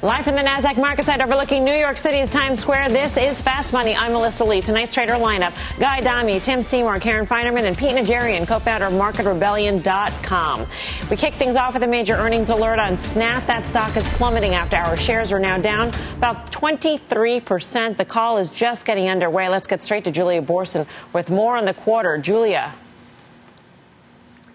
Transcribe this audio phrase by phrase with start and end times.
[0.00, 3.72] Live from the NASDAQ market site overlooking New York City's Times Square, this is Fast
[3.72, 3.96] Money.
[3.96, 4.60] I'm Melissa Lee.
[4.60, 8.92] Tonight's trader lineup Guy Adami, Tim Seymour, Karen Finerman, and Pete Najarian, co founder of
[8.92, 10.66] MarketRebellion.com.
[11.10, 13.44] We kick things off with a major earnings alert on Snap.
[13.48, 17.96] That stock is plummeting after our shares are now down about 23%.
[17.96, 19.48] The call is just getting underway.
[19.48, 22.18] Let's get straight to Julia Boorstin with more on the quarter.
[22.18, 22.72] Julia.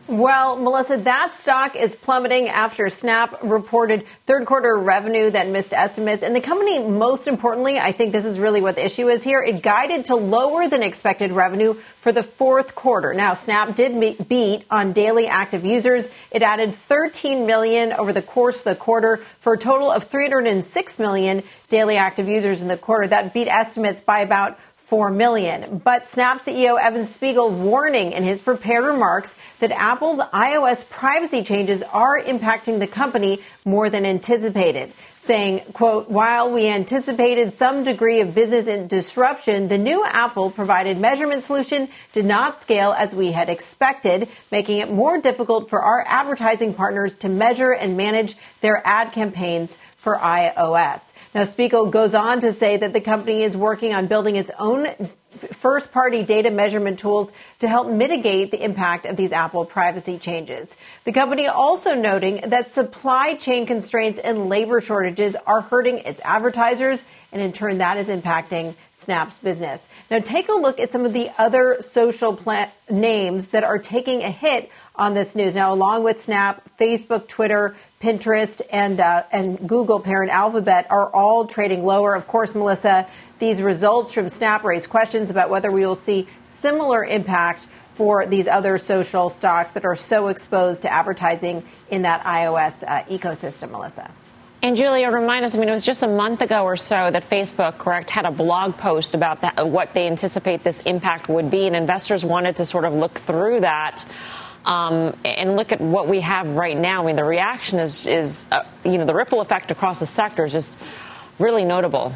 [0.08, 6.24] Well, Melissa, that stock is plummeting after Snap reported third quarter revenue that missed estimates.
[6.24, 9.42] And the company, most importantly, I think this is really what the issue is here.
[9.42, 13.14] It guided to lower than expected revenue for the fourth quarter.
[13.14, 16.10] Now, Snap did beat on daily active users.
[16.32, 21.00] It added 13 million over the course of the quarter for a total of 306
[21.00, 23.08] million daily active users in the quarter.
[23.08, 25.81] That beat estimates by about 4 million.
[25.84, 31.84] But Snap CEO Evan Spiegel warning in his prepared remarks that Apple's iOS privacy changes
[31.84, 34.92] are impacting the company more than anticipated.
[35.17, 41.44] Saying, quote, while we anticipated some degree of business disruption, the new Apple provided measurement
[41.44, 46.73] solution did not scale as we had expected, making it more difficult for our advertising
[46.73, 51.12] partners to measure and manage their ad campaigns for iOS.
[51.34, 54.88] Now, Spiegel goes on to say that the company is working on building its own
[55.31, 60.78] first party data measurement tools to help mitigate the impact of these Apple privacy changes.
[61.06, 67.04] The company also noting that supply chain constraints and labor shortages are hurting its advertisers,
[67.31, 69.88] and in turn, that is impacting Snap's business.
[70.11, 72.39] Now, take a look at some of the other social
[72.92, 75.55] names that are taking a hit on this news.
[75.55, 81.45] Now, along with Snap, Facebook, Twitter, Pinterest, and uh, and Google parent Alphabet are all
[81.45, 82.15] trading lower.
[82.15, 83.08] Of course, Melissa,
[83.39, 88.45] these results from Snap raise questions about whether we will see similar impact for these
[88.49, 94.11] other social stocks that are so exposed to advertising in that iOS uh, ecosystem, Melissa.
[94.61, 97.30] And Julia, remind us, I mean, it was just a month ago or so that
[97.30, 101.67] Facebook, correct, had a blog post about that, what they anticipate this impact would be,
[101.67, 104.05] and investors wanted to sort of look through that
[104.66, 107.04] um, and look at what we have right now.
[107.04, 110.46] I mean, the reaction is, is uh, you know, the ripple effect across the sector
[110.46, 110.78] is just
[111.40, 112.14] really notable.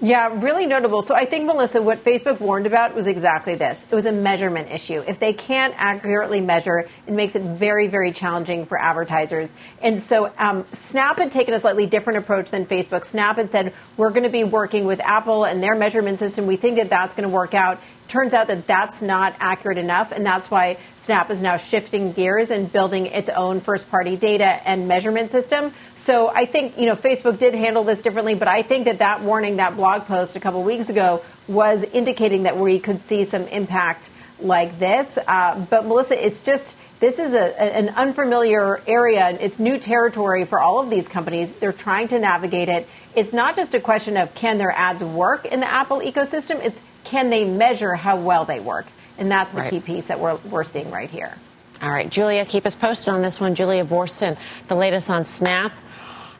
[0.00, 1.00] Yeah, really notable.
[1.00, 3.86] So I think, Melissa, what Facebook warned about was exactly this.
[3.90, 5.02] It was a measurement issue.
[5.06, 9.52] If they can't accurately measure, it makes it very, very challenging for advertisers.
[9.80, 13.06] And so um, Snap had taken a slightly different approach than Facebook.
[13.06, 16.46] Snap had said, we're going to be working with Apple and their measurement system.
[16.46, 20.12] We think that that's going to work out turns out that that's not accurate enough,
[20.12, 24.60] and that's why Snap is now shifting gears and building its own first party data
[24.68, 25.72] and measurement system.
[26.06, 29.22] So I think, you know, Facebook did handle this differently, but I think that that
[29.22, 33.42] warning, that blog post a couple weeks ago was indicating that we could see some
[33.48, 34.08] impact
[34.38, 35.18] like this.
[35.26, 39.30] Uh, but Melissa, it's just, this is a, an unfamiliar area.
[39.30, 41.56] It's new territory for all of these companies.
[41.56, 42.88] They're trying to navigate it.
[43.16, 46.80] It's not just a question of can their ads work in the Apple ecosystem, it's
[47.02, 48.86] can they measure how well they work?
[49.18, 49.70] And that's the right.
[49.72, 51.36] key piece that we're, we're seeing right here.
[51.82, 53.56] All right, Julia, keep us posted on this one.
[53.56, 54.38] Julia Boorstin,
[54.68, 55.72] the latest on Snap.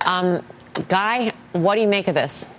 [0.04, 0.42] Um,
[0.88, 2.50] Guy, what do you make of this?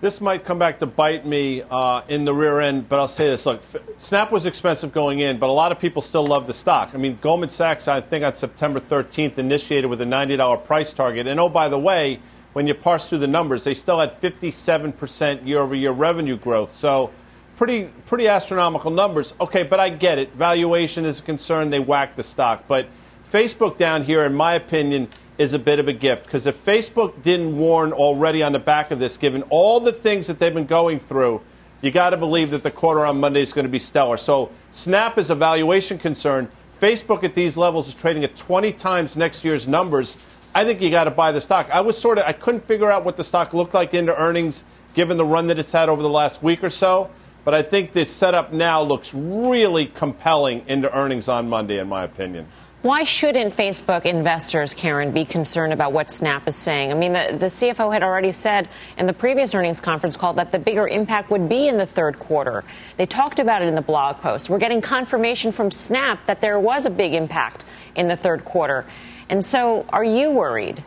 [0.00, 3.26] This might come back to bite me uh, in the rear end, but I'll say
[3.26, 3.62] this: Look,
[3.98, 6.90] Snap was expensive going in, but a lot of people still love the stock.
[6.92, 11.28] I mean, Goldman Sachs, I think on September 13th, initiated with a $90 price target,
[11.28, 12.18] and oh, by the way,
[12.52, 16.72] when you parse through the numbers, they still had 57% year over year revenue growth.
[16.72, 17.12] So,
[17.56, 19.34] pretty, pretty astronomical numbers.
[19.40, 20.32] Okay, but I get it.
[20.34, 21.70] Valuation is a concern.
[21.70, 22.64] They whack the stock.
[22.66, 22.88] But
[23.32, 25.08] Facebook down here, in my opinion,
[25.38, 26.24] is a bit of a gift.
[26.24, 30.26] Because if Facebook didn't warn already on the back of this, given all the things
[30.26, 31.40] that they've been going through,
[31.80, 34.18] you got to believe that the quarter on Monday is going to be stellar.
[34.18, 36.46] So, Snap is a valuation concern.
[36.78, 40.14] Facebook at these levels is trading at 20 times next year's numbers.
[40.54, 41.70] I think you got to buy the stock.
[41.72, 44.64] I was sort of I couldn't figure out what the stock looked like into earnings
[44.92, 47.08] given the run that it's had over the last week or so.
[47.44, 52.04] But I think the setup now looks really compelling into earnings on Monday, in my
[52.04, 52.46] opinion.
[52.82, 56.90] Why shouldn't Facebook investors, Karen, be concerned about what Snap is saying?
[56.90, 58.68] I mean, the, the CFO had already said
[58.98, 62.18] in the previous earnings conference call that the bigger impact would be in the third
[62.18, 62.64] quarter.
[62.96, 64.50] They talked about it in the blog post.
[64.50, 67.64] We're getting confirmation from Snap that there was a big impact
[67.94, 68.84] in the third quarter.
[69.28, 70.82] And so, are you worried,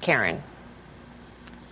[0.00, 0.42] Karen?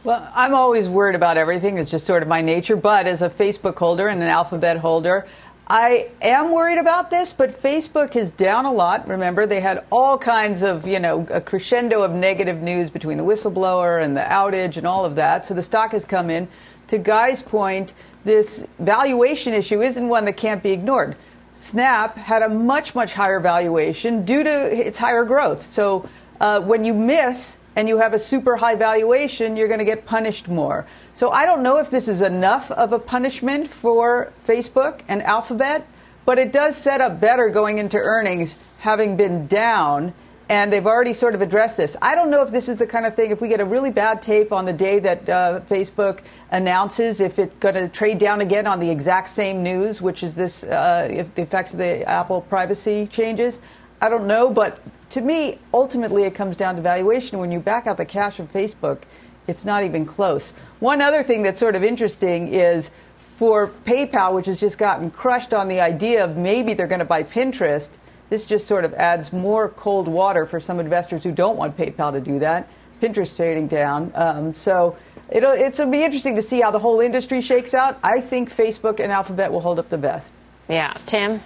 [0.04, 1.78] Well, I'm always worried about everything.
[1.78, 2.76] It's just sort of my nature.
[2.76, 5.26] But as a Facebook holder and an Alphabet holder,
[5.66, 9.08] I am worried about this, but Facebook is down a lot.
[9.08, 13.24] Remember, they had all kinds of, you know, a crescendo of negative news between the
[13.24, 15.46] whistleblower and the outage and all of that.
[15.46, 16.48] So the stock has come in.
[16.88, 17.94] To Guy's point,
[18.24, 21.16] this valuation issue isn't one that can't be ignored.
[21.54, 25.72] Snap had a much, much higher valuation due to its higher growth.
[25.72, 26.06] So
[26.40, 30.04] uh, when you miss and you have a super high valuation, you're going to get
[30.04, 30.86] punished more.
[31.14, 35.86] So I don't know if this is enough of a punishment for Facebook and Alphabet,
[36.24, 40.12] but it does set up better going into earnings, having been down.
[40.48, 41.96] And they've already sort of addressed this.
[42.02, 43.90] I don't know if this is the kind of thing, if we get a really
[43.90, 46.20] bad tape on the day that uh, Facebook
[46.50, 50.34] announces if it's going to trade down again on the exact same news, which is
[50.34, 53.60] this, uh, if the effects of the Apple privacy changes.
[54.02, 54.80] I don't know, but
[55.10, 57.38] to me, ultimately, it comes down to valuation.
[57.38, 59.02] When you back out the cash from Facebook,
[59.46, 60.52] it's not even close.
[60.80, 62.90] One other thing that's sort of interesting is
[63.36, 67.04] for PayPal, which has just gotten crushed on the idea of maybe they're going to
[67.04, 67.90] buy Pinterest,
[68.30, 72.12] this just sort of adds more cold water for some investors who don't want PayPal
[72.12, 72.68] to do that.
[73.02, 74.12] Pinterest trading down.
[74.14, 74.96] Um, so
[75.30, 77.98] it'll, it'll be interesting to see how the whole industry shakes out.
[78.02, 80.32] I think Facebook and Alphabet will hold up the best.
[80.68, 80.94] Yeah.
[81.06, 81.40] Tim?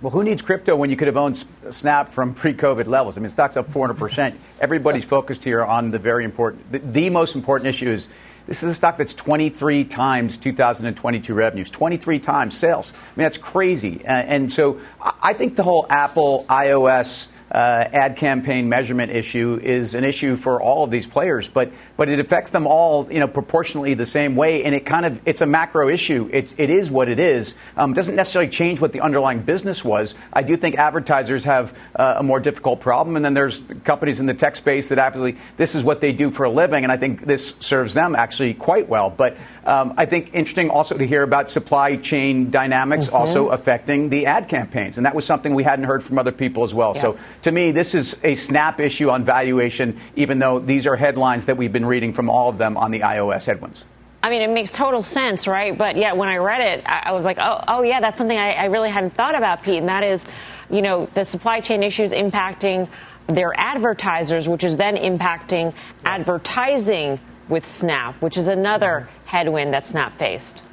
[0.00, 3.16] Well, who needs crypto when you could have owned Snap from pre-COVID levels?
[3.16, 4.32] I mean, stock's up 400%.
[4.60, 8.06] Everybody's focused here on the very important, the, the, most important issue is
[8.46, 12.92] this is a stock that's 23 times 2022 revenues, 23 times sales.
[12.92, 14.06] I mean, that's crazy.
[14.06, 14.80] Uh, and so
[15.20, 20.60] I think the whole Apple iOS uh, ad campaign measurement issue is an issue for
[20.60, 24.36] all of these players, but but it affects them all, you know, proportionally the same
[24.36, 26.28] way, and it kind of it's a macro issue.
[26.32, 27.54] It's it is what it is.
[27.76, 30.14] Um, doesn't necessarily change what the underlying business was.
[30.32, 34.26] I do think advertisers have uh, a more difficult problem, and then there's companies in
[34.26, 36.96] the tech space that actually this is what they do for a living, and I
[36.96, 39.10] think this serves them actually quite well.
[39.10, 43.16] But um, I think interesting also to hear about supply chain dynamics mm-hmm.
[43.16, 44.96] also affecting the ad campaigns.
[44.96, 46.92] And that was something we hadn't heard from other people as well.
[46.94, 47.02] Yeah.
[47.02, 51.46] So to me, this is a snap issue on valuation, even though these are headlines
[51.46, 53.84] that we've been reading from all of them on the iOS headwinds.
[54.22, 55.76] I mean, it makes total sense, right?
[55.76, 58.52] But yeah, when I read it, I, was like, oh, oh yeah, that's something I,
[58.52, 59.78] I really hadn't thought about, Pete.
[59.78, 60.26] And that is,
[60.70, 62.88] you know, the supply chain issues impacting
[63.28, 65.72] their advertisers, which is then impacting
[66.04, 70.64] advertising with Snap, which is another headwind that Snap faced.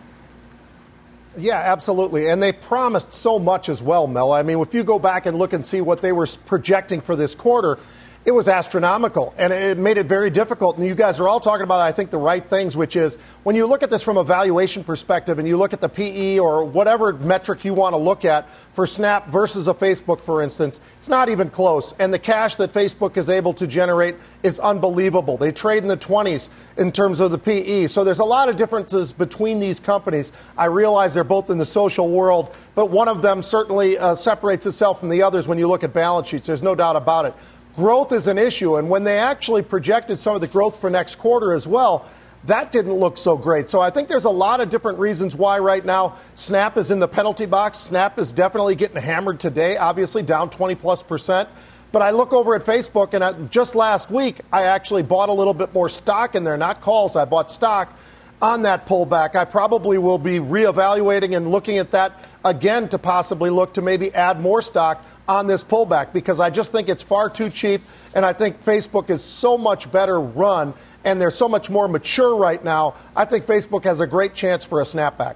[1.37, 2.29] Yeah, absolutely.
[2.29, 4.31] And they promised so much as well, Mel.
[4.31, 7.15] I mean, if you go back and look and see what they were projecting for
[7.15, 7.77] this quarter,
[8.25, 10.77] it was astronomical and it made it very difficult.
[10.77, 13.55] And you guys are all talking about, I think, the right things, which is when
[13.55, 16.63] you look at this from a valuation perspective and you look at the PE or
[16.65, 21.07] whatever metric you want to look at for Snap versus a Facebook, for instance, it's
[21.07, 21.93] not even close.
[21.99, 25.37] And the cash that Facebook is able to generate is unbelievable.
[25.37, 27.85] They trade in the 20s in terms of the PE.
[27.87, 30.31] So there's a lot of differences between these companies.
[30.57, 34.65] I realize they're both in the social world, but one of them certainly uh, separates
[34.65, 36.47] itself from the others when you look at balance sheets.
[36.47, 37.35] There's no doubt about it
[37.75, 38.77] growth is an issue.
[38.77, 42.05] And when they actually projected some of the growth for next quarter as well,
[42.45, 43.69] that didn't look so great.
[43.69, 46.99] So I think there's a lot of different reasons why right now Snap is in
[46.99, 47.77] the penalty box.
[47.77, 51.49] Snap is definitely getting hammered today, obviously down 20 plus percent.
[51.91, 55.31] But I look over at Facebook, and I, just last week, I actually bought a
[55.31, 57.15] little bit more stock in there, not calls.
[57.15, 57.97] I bought stock
[58.41, 59.35] on that pullback.
[59.35, 64.13] I probably will be reevaluating and looking at that again to possibly look to maybe
[64.13, 67.81] add more stock on this pullback because I just think it's far too cheap.
[68.13, 70.73] And I think Facebook is so much better run
[71.03, 72.95] and they're so much more mature right now.
[73.15, 75.35] I think Facebook has a great chance for a snapback.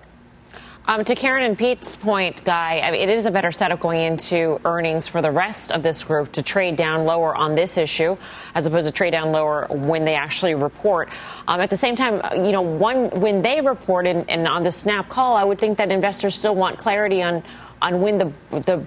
[0.90, 4.02] Um, to Karen and Pete's point, Guy, I mean, it is a better setup going
[4.02, 8.18] into earnings for the rest of this group to trade down lower on this issue
[8.56, 11.10] as opposed to trade down lower when they actually report.
[11.48, 14.72] Um, at the same time, you know, one when they report and, and on the
[14.72, 17.44] snap call, I would think that investors still want clarity on
[17.84, 18.84] on when the the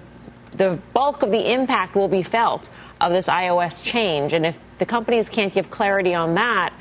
[0.57, 2.69] the bulk of the impact will be felt
[2.99, 4.33] of this iOS change.
[4.33, 6.73] And if the companies can't give clarity on that,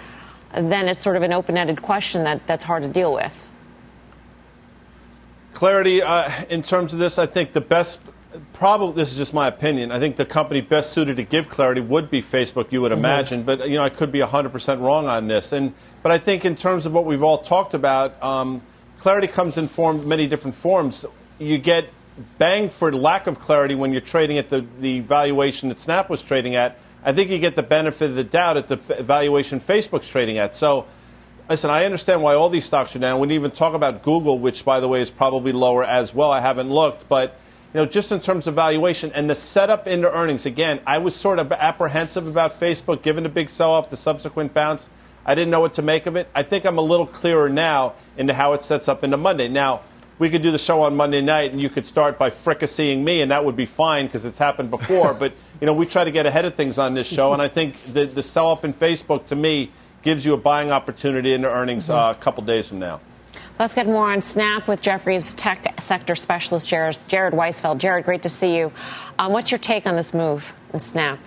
[0.52, 3.41] then it's sort of an open ended question that, that's hard to deal with
[5.62, 8.00] clarity uh, in terms of this, I think the best,
[8.52, 11.80] probably, this is just my opinion, I think the company best suited to give clarity
[11.80, 12.98] would be Facebook, you would mm-hmm.
[12.98, 13.42] imagine.
[13.44, 15.52] But, you know, I could be 100% wrong on this.
[15.52, 18.60] And, but I think in terms of what we've all talked about, um,
[18.98, 21.04] clarity comes in form, many different forms.
[21.38, 21.90] You get
[22.38, 26.24] bang for lack of clarity when you're trading at the, the valuation that Snap was
[26.24, 26.76] trading at.
[27.04, 30.56] I think you get the benefit of the doubt at the valuation Facebook's trading at.
[30.56, 30.86] So,
[31.48, 33.20] listen, I understand why all these stocks are down.
[33.20, 36.30] We didn't even talk about Google, which, by the way, is probably lower as well.
[36.30, 37.38] I haven't looked, but
[37.74, 40.44] you know, just in terms of valuation and the setup into earnings.
[40.44, 44.90] Again, I was sort of apprehensive about Facebook, given the big sell-off, the subsequent bounce.
[45.24, 46.28] I didn't know what to make of it.
[46.34, 49.48] I think I'm a little clearer now into how it sets up into Monday.
[49.48, 49.82] Now,
[50.18, 53.22] we could do the show on Monday night, and you could start by fricasseeing me,
[53.22, 55.14] and that would be fine because it's happened before.
[55.18, 57.48] but you know, we try to get ahead of things on this show, and I
[57.48, 59.70] think the, the sell-off in Facebook to me
[60.02, 63.00] gives you a buying opportunity in into earnings uh, a couple days from now.
[63.58, 67.78] Let's get more on Snap with Jefferies tech sector specialist Jared, Jared Weisfeld.
[67.78, 68.72] Jared, great to see you.
[69.18, 71.18] Um, what's your take on this move in Snap?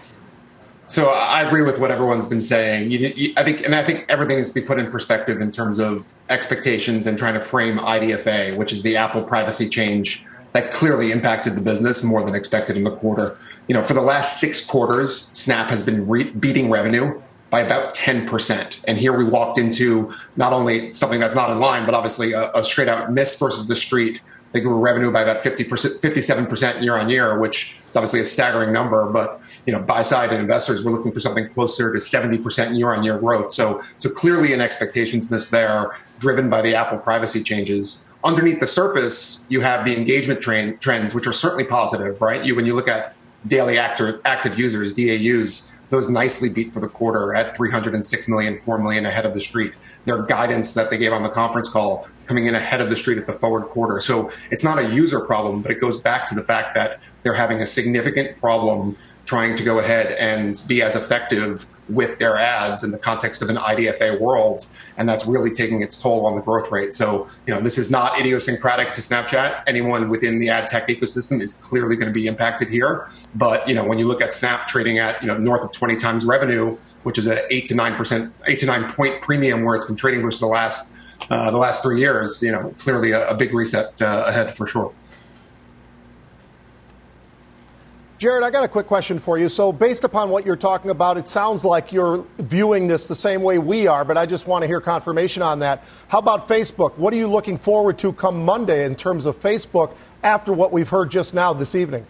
[0.87, 2.91] So I agree with what everyone's been saying.
[2.91, 5.49] You, you, I think, and I think everything needs to be put in perspective in
[5.49, 10.71] terms of expectations and trying to frame IDFA, which is the Apple privacy change that
[10.71, 13.37] clearly impacted the business more than expected in the quarter.
[13.67, 17.93] You know, for the last six quarters, Snap has been re- beating revenue by about
[17.93, 18.81] 10%.
[18.85, 22.51] And here we walked into not only something that's not in line, but obviously a,
[22.53, 24.21] a straight out miss versus the street
[24.55, 28.71] they grew revenue by about 50%, 57% year on year, which is obviously a staggering
[28.71, 29.11] number.
[29.11, 32.93] But, you know, buy side and investors were looking for something closer to 70% year
[32.93, 33.51] on year growth.
[33.51, 38.07] So, so clearly an expectations miss there driven by the Apple privacy changes.
[38.23, 42.45] Underneath the surface, you have the engagement trends, which are certainly positive, right?
[42.45, 43.13] You, when you look at
[43.47, 48.79] daily active, active users, DAUs, those nicely beat for the quarter at 306 million, 4
[48.79, 49.73] million ahead of the street
[50.05, 53.17] their guidance that they gave on the conference call coming in ahead of the street
[53.17, 53.99] at the forward quarter.
[53.99, 57.33] So it's not a user problem, but it goes back to the fact that they're
[57.33, 62.83] having a significant problem trying to go ahead and be as effective with their ads
[62.83, 64.65] in the context of an IDFA world.
[64.97, 66.93] And that's really taking its toll on the growth rate.
[66.93, 69.63] So, you know, this is not idiosyncratic to Snapchat.
[69.67, 73.07] Anyone within the ad tech ecosystem is clearly going to be impacted here.
[73.35, 75.95] But, you know, when you look at Snap trading at, you know, north of 20
[75.97, 79.75] times revenue, which is an eight to nine percent, eight to nine point premium where
[79.75, 80.95] it's been trading versus the last
[81.29, 82.41] uh, the last three years.
[82.41, 84.91] You know, clearly a, a big reset uh, ahead for sure.
[88.17, 89.49] Jared, I got a quick question for you.
[89.49, 93.41] So, based upon what you're talking about, it sounds like you're viewing this the same
[93.41, 95.83] way we are, but I just want to hear confirmation on that.
[96.07, 96.97] How about Facebook?
[96.97, 99.93] What are you looking forward to come Monday in terms of Facebook
[100.23, 102.05] after what we've heard just now this evening?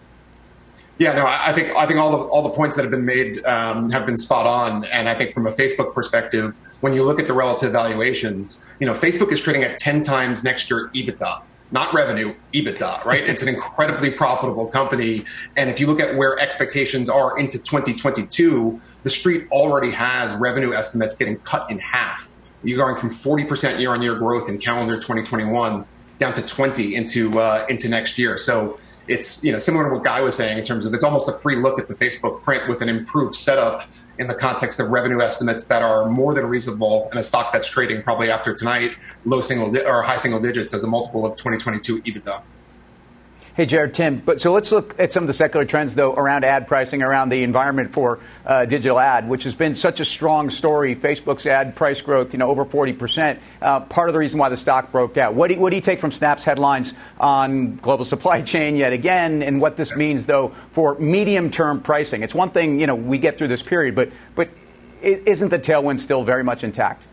[0.98, 3.44] Yeah, no, I think I think all the all the points that have been made
[3.44, 7.18] um, have been spot on, and I think from a Facebook perspective, when you look
[7.18, 11.42] at the relative valuations, you know, Facebook is trading at ten times next year EBITDA,
[11.70, 13.24] not revenue, EBITDA, right?
[13.24, 15.24] it's an incredibly profitable company,
[15.56, 20.72] and if you look at where expectations are into 2022, the street already has revenue
[20.72, 22.32] estimates getting cut in half.
[22.62, 25.84] You're going from 40% year-on-year growth in calendar 2021
[26.18, 28.38] down to 20 into uh, into next year.
[28.38, 31.28] So it's you know similar to what Guy was saying in terms of it's almost
[31.28, 34.90] a free look at the Facebook print with an improved setup in the context of
[34.90, 38.92] revenue estimates that are more than reasonable in a stock that's trading probably after tonight
[39.24, 42.40] low single di- or high single digits as a multiple of 2022 EBITDA.
[43.56, 44.18] Hey, Jared, Tim.
[44.18, 47.30] But so let's look at some of the secular trends, though, around ad pricing, around
[47.30, 50.94] the environment for uh, digital ad, which has been such a strong story.
[50.94, 53.40] Facebook's ad price growth, you know, over 40 percent.
[53.62, 55.32] Uh, part of the reason why the stock broke out.
[55.32, 58.92] What do, you, what do you take from Snap's headlines on global supply chain yet
[58.92, 62.22] again, and what this means, though, for medium-term pricing?
[62.22, 64.50] It's one thing, you know, we get through this period, but but
[65.00, 67.06] isn't the tailwind still very much intact?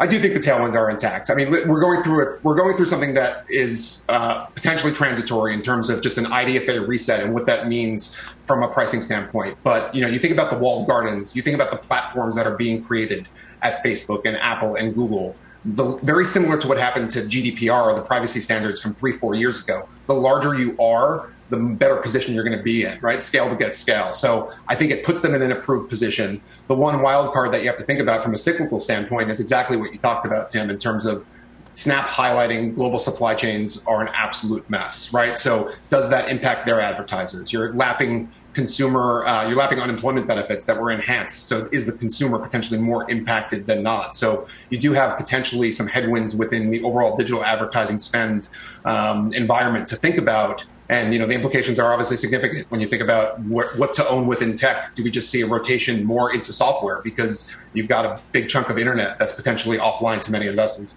[0.00, 1.30] I do think the tailwinds are intact.
[1.30, 2.38] I mean, we're going through.
[2.42, 6.86] We're going through something that is uh, potentially transitory in terms of just an IDFA
[6.86, 8.14] reset and what that means
[8.46, 9.56] from a pricing standpoint.
[9.62, 11.36] But you know, you think about the walled gardens.
[11.36, 13.28] You think about the platforms that are being created
[13.62, 15.36] at Facebook and Apple and Google.
[15.64, 19.62] The, very similar to what happened to GDPR the privacy standards from three, four years
[19.62, 19.88] ago.
[20.08, 23.22] The larger you are, the better position you're going to be in, right?
[23.22, 24.14] Scale to get scale.
[24.14, 26.40] So I think it puts them in an improved position.
[26.66, 29.38] The one wild card that you have to think about from a cyclical standpoint is
[29.38, 31.26] exactly what you talked about, Tim, in terms of
[31.74, 35.38] Snap highlighting global supply chains are an absolute mess, right?
[35.38, 37.50] So does that impact their advertisers?
[37.50, 41.46] You're lapping consumer, uh, you're lapping unemployment benefits that were enhanced.
[41.46, 44.16] So is the consumer potentially more impacted than not?
[44.16, 48.50] So you do have potentially some headwinds within the overall digital advertising spend
[48.84, 50.66] um, environment to think about.
[50.92, 54.06] And you know the implications are obviously significant when you think about wh- what to
[54.08, 54.94] own within tech.
[54.94, 58.68] Do we just see a rotation more into software because you've got a big chunk
[58.68, 60.94] of internet that's potentially offline to many investors?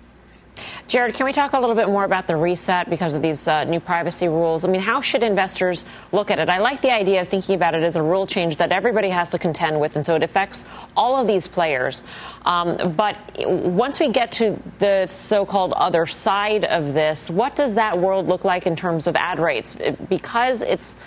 [0.87, 3.63] Jared, can we talk a little bit more about the reset because of these uh,
[3.63, 4.63] new privacy rules?
[4.63, 6.47] I mean, how should investors look at it?
[6.47, 9.31] I like the idea of thinking about it as a rule change that everybody has
[9.31, 12.03] to contend with, and so it affects all of these players.
[12.45, 17.97] Um, but once we get to the so-called other side of this, what does that
[17.97, 19.75] world look like in terms of ad rates?
[20.07, 20.97] Because it's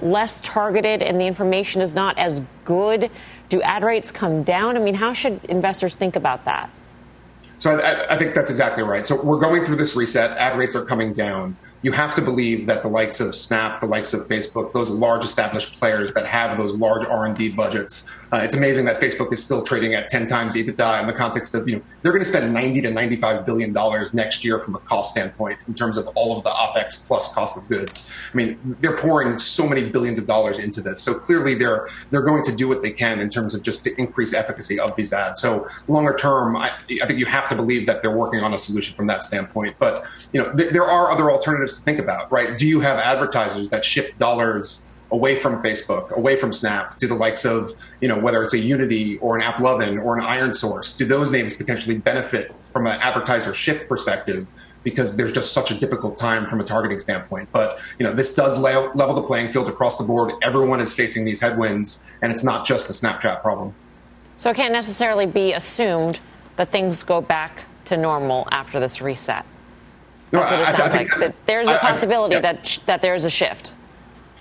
[0.00, 3.10] less targeted and the information is not as good,
[3.48, 4.76] do ad rates come down?
[4.76, 6.70] I mean, how should investors think about that?
[7.58, 9.06] So I, I, think that's exactly right.
[9.06, 10.36] So we're going through this reset.
[10.38, 11.56] Ad rates are coming down.
[11.82, 15.24] You have to believe that the likes of Snap, the likes of Facebook, those large
[15.24, 19.62] established players that have those large R&D budgets uh, it's amazing that Facebook is still
[19.62, 22.52] trading at 10 times EBITDA in the context of, you know, they're going to spend
[22.52, 26.36] 90 to 95 billion dollars next year from a cost standpoint in terms of all
[26.36, 28.10] of the OPEX plus cost of goods.
[28.32, 31.02] I mean, they're pouring so many billions of dollars into this.
[31.02, 33.94] So clearly they're, they're going to do what they can in terms of just to
[33.98, 35.40] increase efficacy of these ads.
[35.40, 36.70] So longer term, I,
[37.02, 39.76] I think you have to believe that they're working on a solution from that standpoint.
[39.78, 42.58] But, you know, th- there are other alternatives to think about, right?
[42.58, 47.14] Do you have advertisers that shift dollars away from Facebook, away from Snap, to the
[47.14, 51.04] likes of, you know, whether it's a Unity or an AppLovin or an ironSource, do
[51.04, 54.52] those names potentially benefit from an advertiser shift perspective?
[54.84, 57.48] Because there's just such a difficult time from a targeting standpoint.
[57.52, 60.32] But you know, this does level the playing field across the board.
[60.42, 63.74] Everyone is facing these headwinds, and it's not just a Snapchat problem.
[64.36, 66.20] So it can't necessarily be assumed
[66.56, 69.44] that things go back to normal after this reset.
[70.30, 71.16] That's no, what it sounds I, I like.
[71.18, 72.40] That there's a possibility yeah.
[72.42, 73.72] that that there's a shift.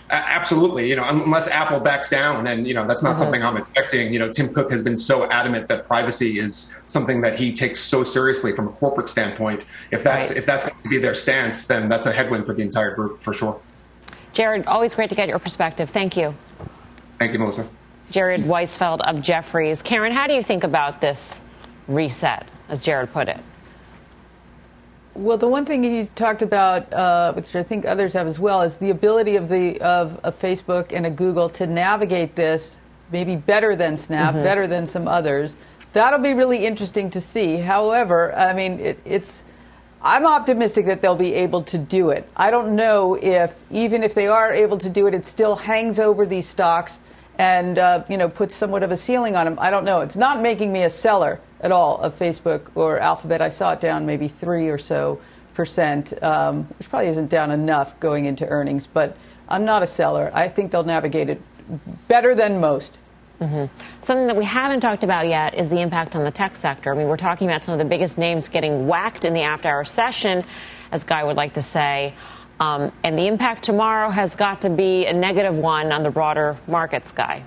[0.09, 3.23] Absolutely, you know, unless Apple backs down, and you know that's not mm-hmm.
[3.23, 4.13] something I'm expecting.
[4.13, 7.81] You know, Tim Cook has been so adamant that privacy is something that he takes
[7.81, 9.63] so seriously from a corporate standpoint.
[9.91, 10.37] If that's right.
[10.37, 13.21] if that's going to be their stance, then that's a headwind for the entire group
[13.21, 13.59] for sure.
[14.31, 15.89] Jared, always great to get your perspective.
[15.89, 16.33] Thank you.
[17.19, 17.67] Thank you, Melissa.
[18.11, 19.81] Jared Weisfeld of Jefferies.
[19.81, 21.41] Karen, how do you think about this
[21.89, 23.39] reset, as Jared put it?
[25.17, 28.61] Well, the one thing he talked about, uh, which I think others have as well,
[28.61, 32.79] is the ability of the of a Facebook and a Google to navigate this
[33.11, 34.43] maybe better than Snap, mm-hmm.
[34.43, 35.57] better than some others.
[35.93, 37.57] That'll be really interesting to see.
[37.57, 39.43] However, I mean, it, it's.
[40.03, 42.29] I'm optimistic that they'll be able to do it.
[42.37, 45.99] I don't know if, even if they are able to do it, it still hangs
[45.99, 46.99] over these stocks
[47.39, 49.57] and uh, you know puts somewhat of a ceiling on them.
[49.59, 50.01] I don't know.
[50.01, 53.41] It's not making me a seller at all of Facebook or Alphabet.
[53.41, 55.19] I saw it down maybe three or so
[55.53, 58.87] percent, um, which probably isn't down enough going into earnings.
[58.87, 59.17] But
[59.49, 60.31] I'm not a seller.
[60.33, 61.41] I think they'll navigate it
[62.07, 62.99] better than most.
[63.41, 63.65] Mm-hmm.
[64.01, 66.91] Something that we haven't talked about yet is the impact on the tech sector.
[66.91, 69.69] I mean, we're talking about some of the biggest names getting whacked in the after
[69.69, 70.43] hour session,
[70.91, 72.15] as Guy would like to say.
[72.59, 76.57] Um, and the impact tomorrow has got to be a negative one on the broader
[76.67, 77.43] markets, Guy.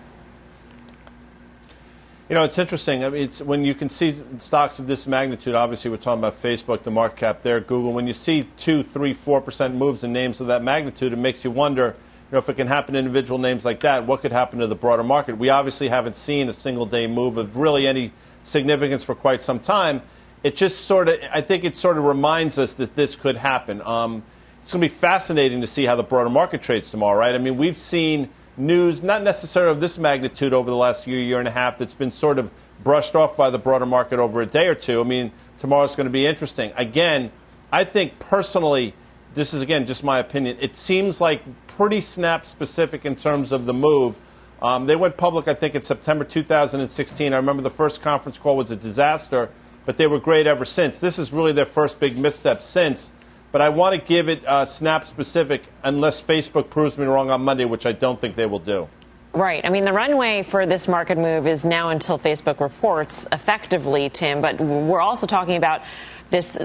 [2.30, 3.02] You know, it's interesting.
[3.02, 5.56] I mean, it's when you can see stocks of this magnitude.
[5.56, 7.92] Obviously, we're talking about Facebook, the market cap there, Google.
[7.92, 11.44] When you see two, three, four percent moves in names of that magnitude, it makes
[11.44, 11.86] you wonder.
[11.86, 14.68] You know, if it can happen to individual names like that, what could happen to
[14.68, 15.38] the broader market?
[15.38, 18.12] We obviously haven't seen a single day move of really any
[18.44, 20.00] significance for quite some time.
[20.44, 23.82] It just sort of, I think, it sort of reminds us that this could happen.
[23.82, 24.22] Um,
[24.62, 27.34] it's going to be fascinating to see how the broader market trades tomorrow, right?
[27.34, 28.28] I mean, we've seen
[28.60, 31.94] news, not necessarily of this magnitude over the last year, year and a half, that's
[31.94, 32.50] been sort of
[32.84, 35.00] brushed off by the broader market over a day or two.
[35.00, 36.72] I mean, tomorrow's going to be interesting.
[36.76, 37.32] Again,
[37.72, 38.94] I think personally,
[39.34, 40.56] this is again just my opinion.
[40.60, 44.18] It seems like pretty snap specific in terms of the move.
[44.60, 47.32] Um, they went public, I think, in September 2016.
[47.32, 49.50] I remember the first conference call was a disaster,
[49.86, 51.00] but they were great ever since.
[51.00, 53.12] This is really their first big misstep since
[53.52, 57.42] but I want to give it uh, Snap specific unless Facebook proves me wrong on
[57.42, 58.88] Monday, which I don't think they will do.
[59.32, 59.64] Right.
[59.64, 64.40] I mean, the runway for this market move is now until Facebook reports effectively, Tim.
[64.40, 65.82] But we're also talking about
[66.30, 66.58] this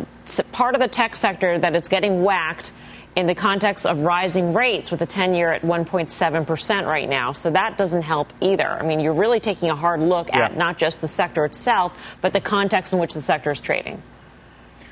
[0.52, 2.74] part of the tech sector that is getting whacked
[3.16, 7.32] in the context of rising rates with the 10 year at 1.7% right now.
[7.32, 8.68] So that doesn't help either.
[8.68, 10.58] I mean, you're really taking a hard look at yeah.
[10.58, 14.02] not just the sector itself, but the context in which the sector is trading.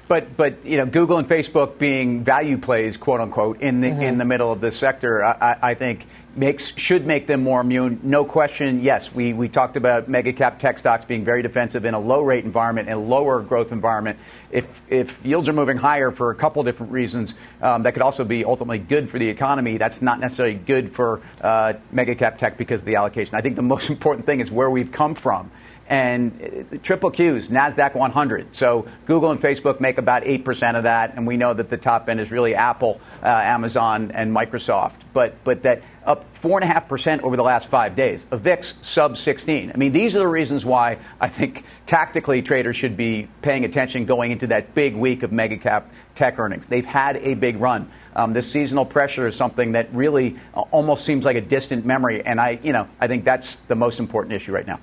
[0.08, 4.02] But but you know, Google and Facebook being value plays, quote unquote, in the mm-hmm.
[4.02, 8.02] in the middle of this sector, I, I, think makes should make them more immune.
[8.04, 8.84] No question.
[8.84, 12.22] Yes, we we talked about mega cap tech stocks being very defensive in a low
[12.22, 14.20] rate environment, in a lower growth environment.
[14.52, 18.26] If if yields are moving higher for a couple different reasons, um, that could also
[18.26, 19.78] be ultimately good for the economy.
[19.78, 23.36] That's not necessarily good for uh, mega cap tech because of the allocation.
[23.36, 25.50] I think the most important thing is where we've come from
[25.90, 28.56] and uh, triple Qs, NASDAQ 100.
[28.56, 32.10] So Google and Facebook make about 8% of that, and we know that the top
[32.10, 35.02] end is really Apple, uh, Amazon, and Microsoft.
[35.14, 38.26] But, but that up 4.5% over the last five days.
[38.32, 39.72] A VIX sub 16.
[39.74, 44.06] I mean, these are the reasons why I think tactically traders should be paying attention
[44.06, 46.68] going into that big week of mega cap tech earnings.
[46.68, 47.90] They've had a big run.
[48.16, 52.24] Um, this seasonal pressure is something that really uh, almost seems like a distant memory,
[52.24, 54.80] and I, you know, I think that's the most important issue right now.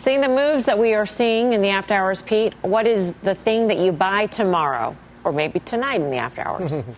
[0.00, 3.34] Seeing the moves that we are seeing in the after hours, Pete, what is the
[3.34, 6.84] thing that you buy tomorrow or maybe tonight in the after hours?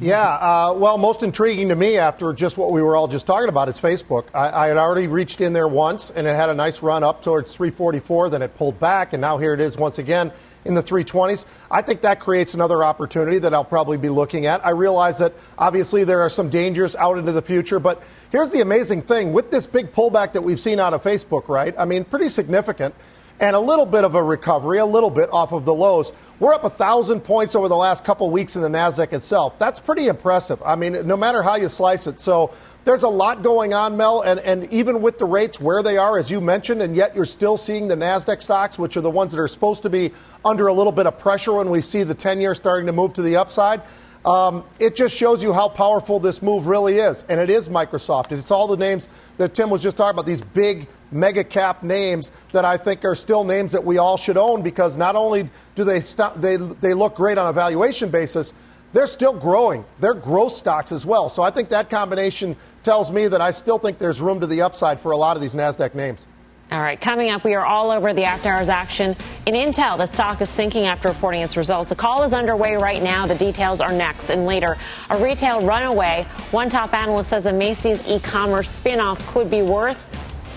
[0.00, 3.48] Yeah, uh, well, most intriguing to me after just what we were all just talking
[3.48, 4.24] about is Facebook.
[4.34, 7.22] I, I, had already reached in there once, and it had a nice run up
[7.22, 8.30] towards 344.
[8.30, 10.32] Then it pulled back, and now here it is once again
[10.66, 11.46] in the 320s.
[11.70, 14.64] I think that creates another opportunity that I'll probably be looking at.
[14.64, 18.60] I realize that obviously there are some dangers out into the future, but here's the
[18.60, 21.74] amazing thing with this big pullback that we've seen out of Facebook, right?
[21.78, 22.94] I mean, pretty significant
[23.40, 26.12] and a little bit of a recovery, a little bit off of the lows.
[26.38, 29.58] We're up a thousand points over the last couple weeks in the Nasdaq itself.
[29.58, 30.62] That's pretty impressive.
[30.64, 32.20] I mean, no matter how you slice it.
[32.20, 32.52] So
[32.86, 36.18] there's a lot going on, Mel, and, and even with the rates where they are,
[36.20, 39.32] as you mentioned, and yet you're still seeing the Nasdaq stocks, which are the ones
[39.32, 40.12] that are supposed to be
[40.44, 43.12] under a little bit of pressure when we see the 10 year starting to move
[43.14, 43.82] to the upside.
[44.24, 47.24] Um, it just shows you how powerful this move really is.
[47.28, 48.30] And it is Microsoft.
[48.30, 52.30] It's all the names that Tim was just talking about, these big mega cap names
[52.52, 55.82] that I think are still names that we all should own because not only do
[55.82, 58.54] they, st- they, they look great on a valuation basis,
[58.96, 59.84] they're still growing.
[60.00, 61.28] They're growth stocks as well.
[61.28, 64.62] So I think that combination tells me that I still think there's room to the
[64.62, 66.26] upside for a lot of these NASDAQ names.
[66.72, 69.14] All right, coming up, we are all over the after hours action.
[69.44, 71.90] In Intel, the stock is sinking after reporting its results.
[71.90, 73.26] The call is underway right now.
[73.26, 74.30] The details are next.
[74.30, 74.78] And later,
[75.10, 76.26] a retail runaway.
[76.50, 80.02] One top analyst says a Macy's e commerce spinoff could be worth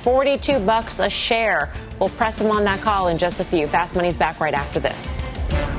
[0.04, 1.74] 42 bucks a share.
[2.00, 3.68] We'll press him on that call in just a few.
[3.68, 5.79] Fast Money's back right after this.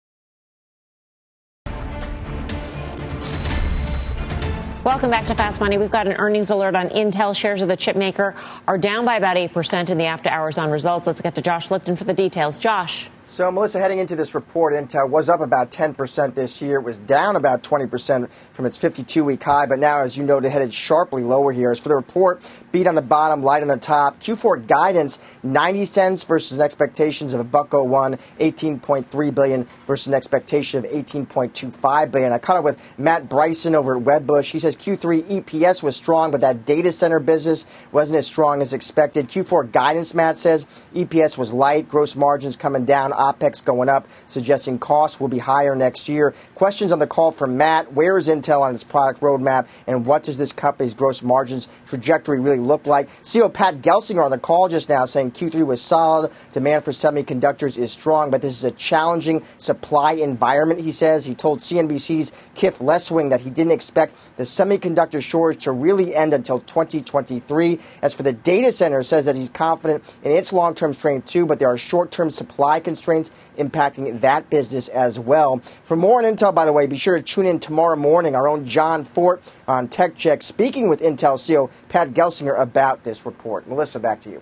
[4.83, 5.77] Welcome back to Fast Money.
[5.77, 7.35] We've got an earnings alert on Intel.
[7.35, 8.33] Shares of the chipmaker
[8.67, 11.05] are down by about 8% in the after hours on results.
[11.05, 12.57] Let's get to Josh Lipton for the details.
[12.57, 13.07] Josh.
[13.23, 16.79] So, Melissa, heading into this report, Intel was up about 10% this year.
[16.79, 20.49] It was down about 20% from its 52 week high, but now, as you noted,
[20.49, 21.71] headed sharply lower here.
[21.71, 24.19] As for the report, beat on the bottom, light on the top.
[24.19, 30.83] Q4 guidance, 90 cents versus expectations of a buck 01, 18.3 billion versus an expectation
[30.83, 32.33] of 18.25 billion.
[32.33, 34.51] I caught up with Matt Bryson over at Wedbush.
[34.51, 38.73] He says Q3 EPS was strong, but that data center business wasn't as strong as
[38.73, 39.29] expected.
[39.29, 44.79] Q4 guidance, Matt says, EPS was light, gross margins coming down OPEX going up, suggesting
[44.79, 46.33] costs will be higher next year.
[46.55, 50.23] Questions on the call from Matt Where is Intel on its product roadmap, and what
[50.23, 53.09] does this company's gross margins trajectory really look like?
[53.23, 56.31] CEO Pat Gelsinger on the call just now saying Q3 was solid.
[56.51, 61.25] Demand for semiconductors is strong, but this is a challenging supply environment, he says.
[61.25, 66.33] He told CNBC's Kif Leswing that he didn't expect the semiconductor shortage to really end
[66.33, 67.79] until 2023.
[68.01, 71.45] As for the data center, says that he's confident in its long term strength too,
[71.45, 75.57] but there are short term supply constraints constraints impacting that business as well.
[75.57, 78.35] For more on Intel, by the way, be sure to tune in tomorrow morning.
[78.35, 83.25] Our own Jon Fortt on Tech Check speaking with Intel CEO Pat Gelsinger about this
[83.25, 83.67] report.
[83.67, 84.41] Melissa, back to you.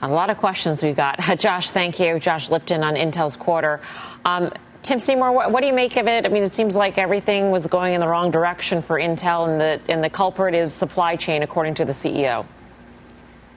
[0.00, 1.20] A lot of questions we've got.
[1.38, 2.18] Josh, thank you.
[2.18, 3.80] Josh Lipton on Intel's quarter.
[4.24, 4.50] Um,
[4.82, 6.26] Tim Seymour, what, what, do you make of it?
[6.26, 9.60] I mean, it seems like everything was going in the wrong direction for Intel, and
[9.60, 12.46] the and the culprit is supply chain, according to the CEO.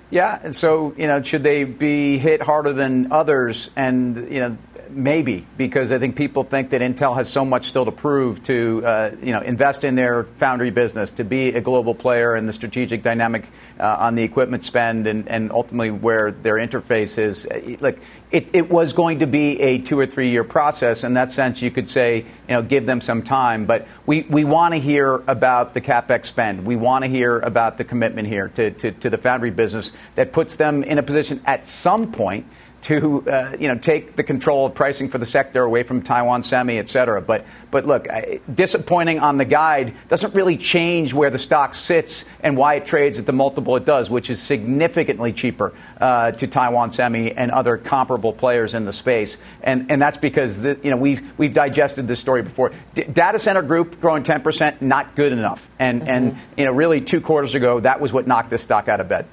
[0.10, 3.70] Yeah, and so you know, should they be hit harder than others?
[3.76, 4.58] And you know,
[4.90, 8.82] maybe because I think people think that Intel has so much still to prove to
[8.86, 12.54] uh, you know invest in their foundry business, to be a global player in the
[12.54, 13.46] strategic dynamic
[13.80, 17.48] uh, on the equipment spend, and, and ultimately where their interface is.
[17.82, 18.00] Like
[18.32, 21.04] it, it was going to be a two or three year process.
[21.04, 23.66] In that sense, you could say, you know, give them some time.
[23.66, 26.66] But we, we want to hear about the capex spend.
[26.66, 30.34] We want to hear about the commitment here to, to, to the foundry business that
[30.34, 32.46] puts them in a position at some point
[32.86, 36.44] to uh, you know take the control of pricing for the sector away from Taiwan
[36.44, 37.20] Semi, et cetera.
[37.20, 38.08] But but look,
[38.54, 43.18] disappointing on the guide doesn't really change where the stock sits and why it trades
[43.18, 47.78] at the multiple it does, which is significantly cheaper uh, to Taiwan Semi and other
[47.78, 49.38] comparable players in the space.
[49.64, 52.72] And and that's because the, you know we've we've digested this story before.
[52.94, 55.68] D- data center group growing 10 percent, not good enough.
[55.80, 56.10] And mm-hmm.
[56.10, 59.10] and you know really two quarters ago that was what knocked this stock out of
[59.10, 59.26] bed.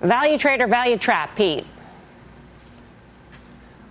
[0.00, 1.64] Value trader, value trap, Pete.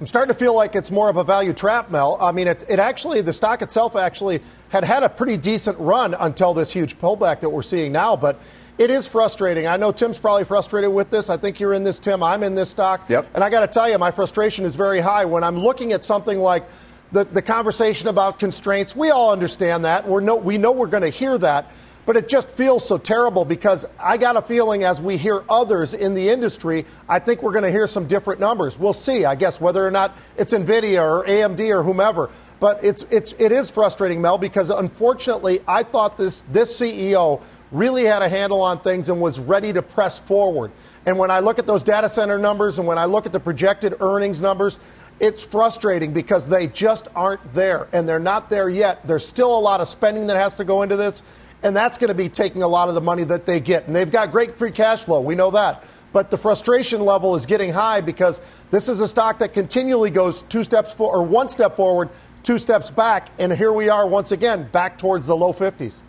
[0.02, 2.18] I'm starting to feel like it's more of a value trap, Mel.
[2.20, 6.16] I mean, it, it, actually, the stock itself actually had had a pretty decent run
[6.16, 8.16] until this huge pullback that we're seeing now.
[8.16, 8.42] But
[8.80, 9.68] it is frustrating.
[9.68, 11.30] I know Tim's probably frustrated with this.
[11.30, 12.24] I think you're in this, Tim.
[12.24, 13.08] I'm in this stock.
[13.10, 13.30] Yep.
[13.36, 16.04] And I got to tell you, my frustration is very high when I'm looking at
[16.04, 16.64] something like
[17.12, 18.96] the, the conversation about constraints.
[18.96, 20.08] We all understand that.
[20.08, 21.72] We're no, we know we're going to hear that.
[22.06, 25.94] But it just feels so terrible because I got a feeling as we hear others
[25.94, 28.80] in the industry, I think we're going to hear some different numbers.
[28.80, 32.30] We'll see, I guess, whether or not it's NVIDIA or AMD or whomever.
[32.60, 38.04] But it's, it's, it is frustrating, Mel, because unfortunately, I thought this, this CEO really
[38.04, 40.72] had a handle on things and was ready to press forward.
[41.06, 43.40] And when I look at those data center numbers and when I look at the
[43.40, 44.80] projected earnings numbers,
[45.20, 49.06] it's frustrating because they just aren't there and they're not there yet.
[49.08, 51.24] There's still a lot of spending that has to go into this
[51.64, 53.88] and that's going to be taking a lot of the money that they get.
[53.88, 55.22] And they've got great free cash flow.
[55.22, 55.84] We know that.
[56.14, 60.42] But the frustration level is getting high because this is a stock that continually goes
[60.44, 62.10] two steps forward or one step forward,
[62.44, 66.02] two steps back, and here we are once again back towards the low 50s.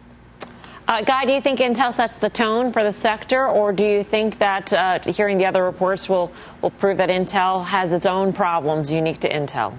[0.88, 4.02] Uh, Guy, do you think Intel sets the tone for the sector, or do you
[4.02, 8.32] think that uh, hearing the other reports will, will prove that Intel has its own
[8.32, 9.78] problems unique to Intel?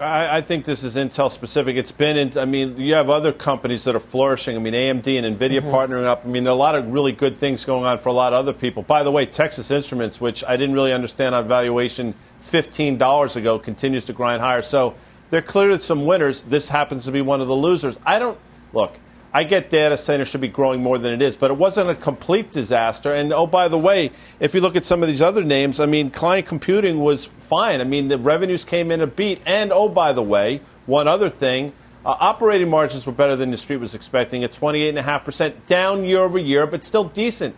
[0.00, 1.76] I, I, think this is Intel specific.
[1.76, 4.56] It's been, in, I mean, you have other companies that are flourishing.
[4.56, 5.68] I mean, AMD and NVIDIA mm-hmm.
[5.68, 6.24] partnering up.
[6.24, 8.32] I mean, there are a lot of really good things going on for a lot
[8.32, 8.82] of other people.
[8.82, 14.06] By the way, Texas Instruments, which I didn't really understand on valuation $15 ago, continues
[14.06, 14.62] to grind higher.
[14.62, 14.94] So
[15.30, 16.42] they're clearly some winners.
[16.42, 17.98] This happens to be one of the losers.
[18.04, 18.38] I don't,
[18.72, 18.98] look,
[19.34, 21.94] I get data centers should be growing more than it is, but it wasn't a
[21.94, 23.14] complete disaster.
[23.14, 25.86] And oh, by the way, if you look at some of these other names, I
[25.86, 27.80] mean, client computing was fine.
[27.80, 29.40] I mean, the revenues came in a beat.
[29.46, 31.72] And oh, by the way, one other thing.
[32.04, 36.38] Uh, operating margins were better than the street was expecting at 28.5%, down year over
[36.38, 37.54] year, but still decent.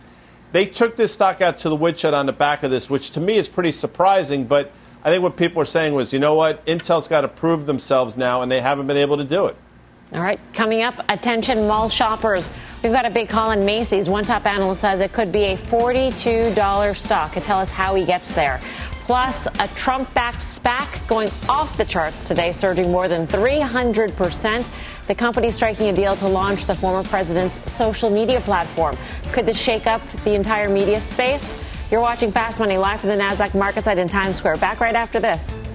[0.53, 3.19] They took this stock out to the woodshed on the back of this, which to
[3.19, 4.45] me is pretty surprising.
[4.45, 4.71] But
[5.03, 6.65] I think what people are saying was, you know what?
[6.65, 9.57] Intel's got to prove themselves now, and they haven't been able to do it.
[10.15, 12.49] All right, coming up, attention mall shoppers.
[12.81, 14.09] We've got a big call in Macy's.
[14.09, 17.33] One top analyst says it could be a $42 stock.
[17.33, 18.61] Could tell us how he gets there.
[19.03, 24.69] Plus, a Trump backed SPAC going off the charts today, surging more than 300%.
[25.07, 28.95] The company striking a deal to launch the former president's social media platform.
[29.33, 31.53] Could this shake up the entire media space?
[31.91, 34.57] You're watching Fast Money live from the NASDAQ market site in Times Square.
[34.57, 35.74] Back right after this.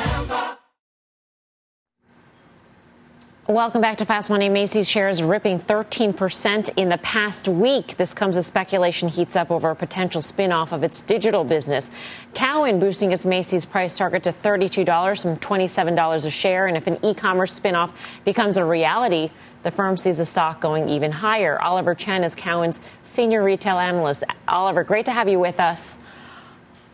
[3.47, 4.49] Welcome back to Fast Money.
[4.49, 7.97] Macy's shares ripping 13% in the past week.
[7.97, 11.89] This comes as speculation heats up over a potential spin-off of its digital business.
[12.35, 16.67] Cowen boosting its Macy's price target to $32 from $27 a share.
[16.67, 17.91] And if an e-commerce spin-off
[18.25, 19.31] becomes a reality,
[19.63, 21.59] the firm sees the stock going even higher.
[21.63, 24.23] Oliver Chen is Cowen's senior retail analyst.
[24.47, 25.97] Oliver, great to have you with us.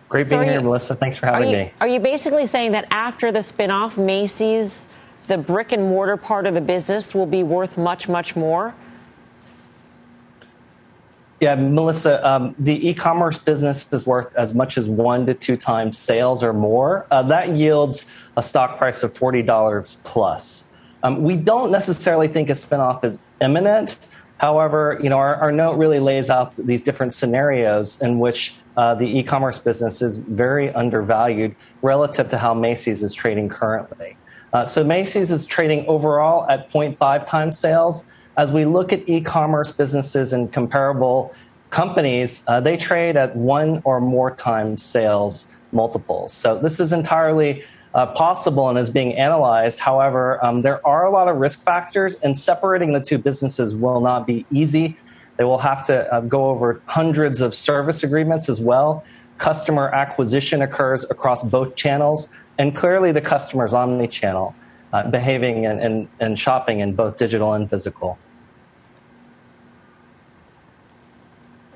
[0.07, 0.95] Great being so here, you, Melissa.
[0.95, 1.73] Thanks for having you, me.
[1.81, 4.85] Are you basically saying that after the spin-off, Macy's
[5.27, 8.73] the brick and mortar part of the business will be worth much, much more?
[11.39, 15.55] Yeah, Melissa, um, the e commerce business is worth as much as one to two
[15.55, 17.05] times sales or more.
[17.11, 20.71] Uh, that yields a stock price of $40 plus.
[21.03, 23.99] Um, we don't necessarily think a spinoff is imminent,
[24.37, 28.93] However, you know, our, our note really lays out these different scenarios in which uh,
[28.93, 34.16] the e-commerce business is very undervalued relative to how Macy's is trading currently.
[34.53, 38.07] Uh, so Macy's is trading overall at 0.5 times sales.
[38.37, 41.33] As we look at e-commerce businesses and comparable
[41.69, 46.33] companies, uh, they trade at one or more times sales multiples.
[46.33, 49.79] So this is entirely uh, possible and is being analyzed.
[49.79, 54.01] However, um, there are a lot of risk factors, and separating the two businesses will
[54.01, 54.97] not be easy.
[55.37, 59.03] They will have to uh, go over hundreds of service agreements as well.
[59.37, 64.55] Customer acquisition occurs across both channels, and clearly the customer is omni-channel,
[64.93, 68.17] uh, behaving and, and, and shopping in both digital and physical.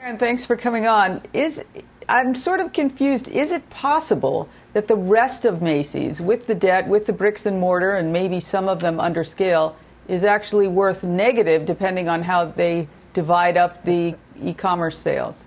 [0.02, 1.22] And thanks for coming on.
[1.34, 1.64] Is
[2.10, 3.28] I'm sort of confused.
[3.28, 7.60] Is it possible that the rest of Macy's, with the debt, with the bricks and
[7.60, 9.76] mortar, and maybe some of them under scale,
[10.08, 15.46] is actually worth negative depending on how they divide up the e-commerce sales?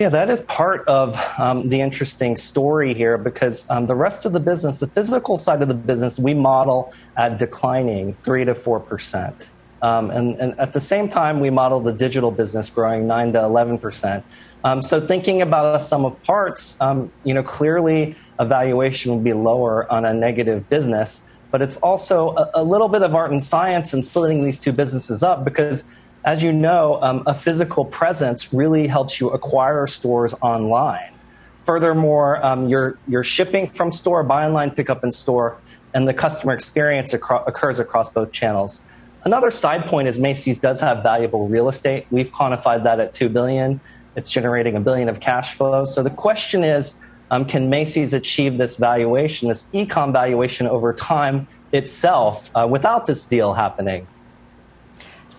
[0.00, 4.32] Yeah, that is part of um, the interesting story here because um, the rest of
[4.32, 8.80] the business, the physical side of the business, we model at declining three to four
[8.80, 9.50] percent.
[9.82, 13.44] Um, and, and, at the same time, we model the digital business growing 9 to
[13.44, 14.24] 11 percent.
[14.64, 19.20] Um, so thinking about a sum of parts, um, you know, clearly a valuation will
[19.20, 23.32] be lower on a negative business, but it's also a, a, little bit of art
[23.32, 25.84] and science in splitting these two businesses up because,
[26.24, 31.12] as you know, um, a physical presence really helps you acquire stores online.
[31.64, 35.56] Furthermore, um, you're, you're shipping from store, buy online, pick up in store,
[35.94, 38.82] and the customer experience acro- occurs across both channels.
[39.24, 42.06] Another side point is Macy's does have valuable real estate.
[42.10, 43.80] We've quantified that at two billion.
[44.16, 45.84] It's generating a billion of cash flow.
[45.84, 46.96] So the question is,
[47.30, 53.24] um, can Macy's achieve this valuation, this ecom valuation over time itself, uh, without this
[53.26, 54.06] deal happening?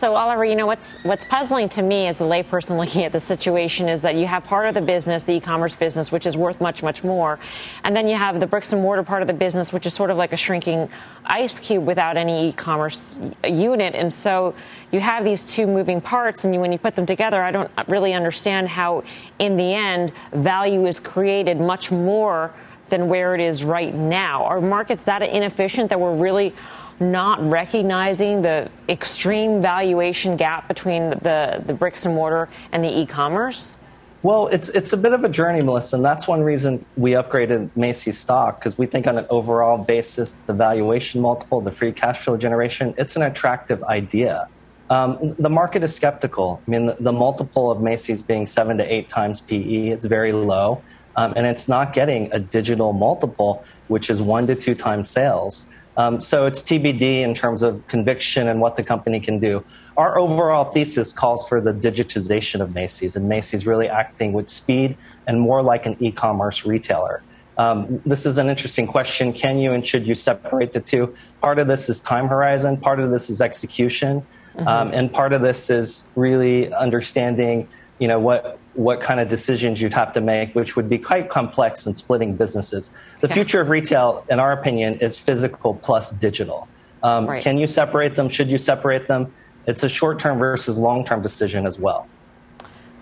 [0.02, 3.20] So, Oliver, you know what's what's puzzling to me as a layperson looking at the
[3.20, 6.60] situation is that you have part of the business, the e-commerce business, which is worth
[6.60, 7.38] much, much more,
[7.84, 10.10] and then you have the bricks and mortar part of the business, which is sort
[10.10, 10.90] of like a shrinking
[11.24, 13.94] ice cube without any e-commerce unit.
[13.94, 14.56] And so,
[14.92, 17.70] you have these two moving parts, and you, when you put them together, I don't
[17.88, 19.04] really understand how,
[19.38, 22.52] in the end, value is created much more
[22.90, 24.46] than where it is right now.
[24.46, 26.56] Are markets that inefficient that we're really
[27.02, 33.76] not recognizing the extreme valuation gap between the, the bricks and mortar and the e-commerce?
[34.24, 37.72] Well, it's it's a bit of a journey, Melissa, and that's one reason we upgraded
[37.76, 42.20] Macy's stock because we think on an overall basis, the valuation multiple, the free cash
[42.20, 44.48] flow generation, it's an attractive idea.
[44.92, 46.62] Um, the market is skeptical.
[46.68, 50.34] I mean, the, the, multiple of Macy's being seven to eight times PE, it's very
[50.34, 50.84] low,
[51.16, 55.68] um, and it's not getting a digital multiple, which is one to two times sales.
[55.98, 59.64] Um, so it's TBD in terms of conviction and what the company can do.
[59.98, 64.98] Our overall thesis calls for the digitization of Macy's, and Macy's really acting with speed
[65.28, 67.22] and more like an e commerce retailer.
[67.58, 69.34] Um, this is an interesting question.
[69.34, 71.14] Can you and should you separate the two?
[71.42, 74.26] Part of this is time horizon, part of this is execution,
[74.56, 74.68] mm-hmm.
[74.68, 77.68] um, and part of this is really understanding
[78.00, 81.30] you know what what kind of decisions you'd have to make, which would be quite
[81.30, 82.90] complex in splitting businesses.
[83.20, 83.34] The okay.
[83.34, 86.68] future of retail, in our opinion, is physical plus digital.
[87.04, 87.44] Um, right.
[87.44, 88.30] Can you separate them?
[88.30, 89.34] Should you separate them?
[89.68, 92.08] It's a short term versus long term decision as well.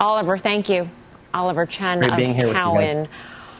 [0.00, 0.88] Oliver, thank you.
[1.32, 3.08] Oliver Chen Great of Cowen.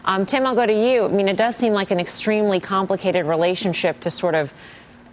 [0.05, 1.05] Um, Tim, I'll go to you.
[1.05, 4.53] I mean, it does seem like an extremely complicated relationship to sort of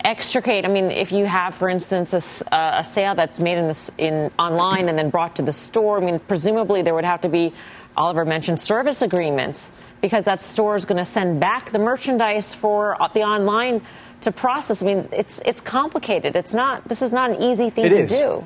[0.03, 0.65] extricate?
[0.65, 2.13] I mean, if you have, for instance,
[2.51, 6.01] a, a sale that's made in, the, in online and then brought to the store,
[6.01, 7.53] I mean, presumably there would have to be,
[7.95, 13.01] Oliver mentioned, service agreements because that store is going to send back the merchandise for
[13.01, 13.81] uh, the online
[14.21, 14.81] to process.
[14.81, 16.35] I mean, it's it's complicated.
[16.35, 16.87] It's not.
[16.87, 18.09] This is not an easy thing it to is.
[18.09, 18.43] do.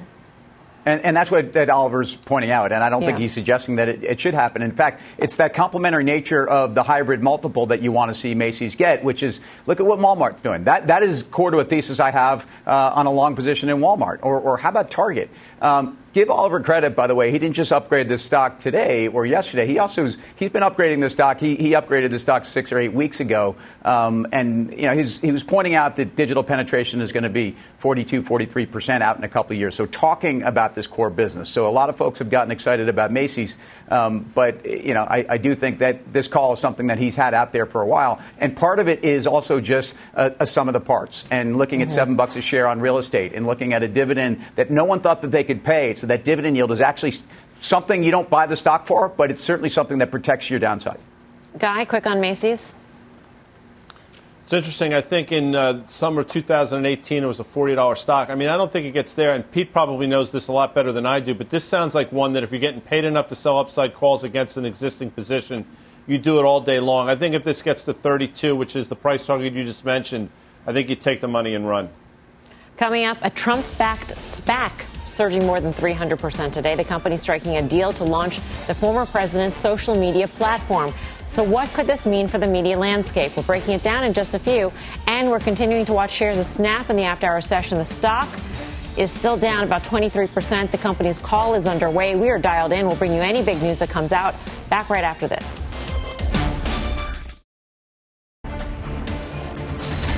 [0.86, 3.08] And, and, that's what that Oliver's pointing out, and I don't yeah.
[3.08, 4.64] think he's suggesting that it, it, should happen.
[4.64, 8.34] In fact, it's that complementary nature of the hybrid multiple that you want to see
[8.34, 10.64] Macy's get, which is look at what Walmart's doing.
[10.64, 13.78] That that is core to a thesis I have uh, on a long position in
[13.78, 15.30] Walmart, or, or how about Target?
[15.62, 17.32] Um, give Oliver credit, by the way.
[17.32, 19.68] He didn't just upgrade the stock today or yesterday.
[19.68, 21.40] He also he's been upgrading the stock.
[21.40, 25.32] He, he upgraded the stock six or eight weeks ago, um, and you know he
[25.32, 29.24] was pointing out that digital penetration is going to be 42, 43 percent out in
[29.24, 29.76] a couple of years.
[29.76, 31.50] So talking about this core business.
[31.50, 33.56] So a lot of folks have gotten excited about Macy's,
[33.92, 37.16] um, but you know I, I, do think that this call is something that he's
[37.16, 40.48] had out there for a while, and part of it is also just a, a
[40.48, 41.90] sum of the parts and looking mm-hmm.
[41.90, 44.86] at seven bucks a share on real estate and looking at a dividend that no
[44.86, 45.94] one thought that they could pay.
[45.96, 47.14] So that dividend yield is actually
[47.60, 51.00] something you don't buy the stock for, but it's certainly something that protects your downside.
[51.58, 52.74] Guy, quick on Macy's.
[54.52, 54.94] It's interesting.
[54.94, 58.30] I think in uh, summer 2018, it was a $40 stock.
[58.30, 60.76] I mean, I don't think it gets there, and Pete probably knows this a lot
[60.76, 63.28] better than I do, but this sounds like one that if you're getting paid enough
[63.28, 65.66] to sell upside calls against an existing position,
[66.06, 67.08] you do it all day long.
[67.08, 70.30] I think if this gets to 32, which is the price target you just mentioned,
[70.68, 71.88] I think you take the money and run.
[72.76, 74.74] Coming up, a Trump backed SPAC
[75.12, 76.76] surging more than 300% today.
[76.76, 80.94] The company striking a deal to launch the former president's social media platform.
[81.26, 83.36] So, what could this mean for the media landscape?
[83.38, 84.72] We're breaking it down in just a few,
[85.08, 87.78] and we're continuing to watch shares of Snap in the after hour session.
[87.78, 88.28] The stock
[88.98, 90.72] is still down about 23%.
[90.72, 92.16] The company's call is underway.
[92.16, 92.88] We are dialed in.
[92.88, 94.36] We'll bring you any big news that comes out.
[94.70, 95.72] Back right after this.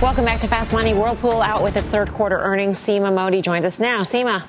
[0.01, 0.93] Welcome back to Fast Money.
[0.93, 2.77] Whirlpool out with its third quarter earnings.
[2.77, 4.01] Seema Modi joins us now.
[4.01, 4.43] Seema.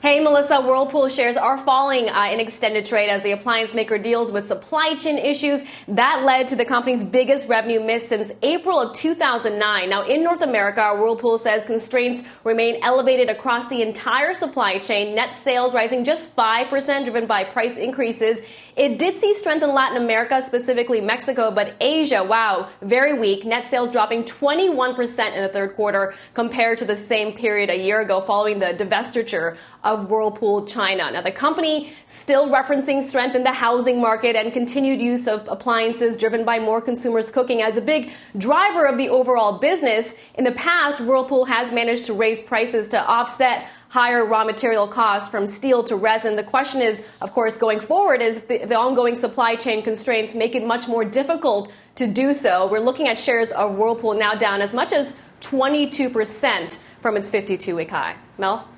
[0.00, 4.30] Hey, Melissa, Whirlpool shares are falling uh, in extended trade as the appliance maker deals
[4.30, 5.60] with supply chain issues.
[5.88, 9.90] That led to the company's biggest revenue miss since April of 2009.
[9.90, 15.16] Now, in North America, Whirlpool says constraints remain elevated across the entire supply chain.
[15.16, 18.40] Net sales rising just 5%, driven by price increases
[18.78, 23.44] it did see strength in Latin America, specifically Mexico, but Asia, wow, very weak.
[23.44, 28.00] Net sales dropping 21% in the third quarter compared to the same period a year
[28.00, 29.56] ago following the divestiture
[29.88, 31.10] of Whirlpool China.
[31.10, 36.18] Now, the company still referencing strength in the housing market and continued use of appliances
[36.18, 40.14] driven by more consumers cooking as a big driver of the overall business.
[40.34, 45.30] In the past, Whirlpool has managed to raise prices to offset higher raw material costs
[45.30, 46.36] from steel to resin.
[46.36, 50.54] The question is, of course, going forward, is the, the ongoing supply chain constraints make
[50.54, 52.68] it much more difficult to do so.
[52.70, 57.74] We're looking at shares of Whirlpool now down as much as 22% from its 52
[57.74, 58.16] week high.
[58.36, 58.68] Mel?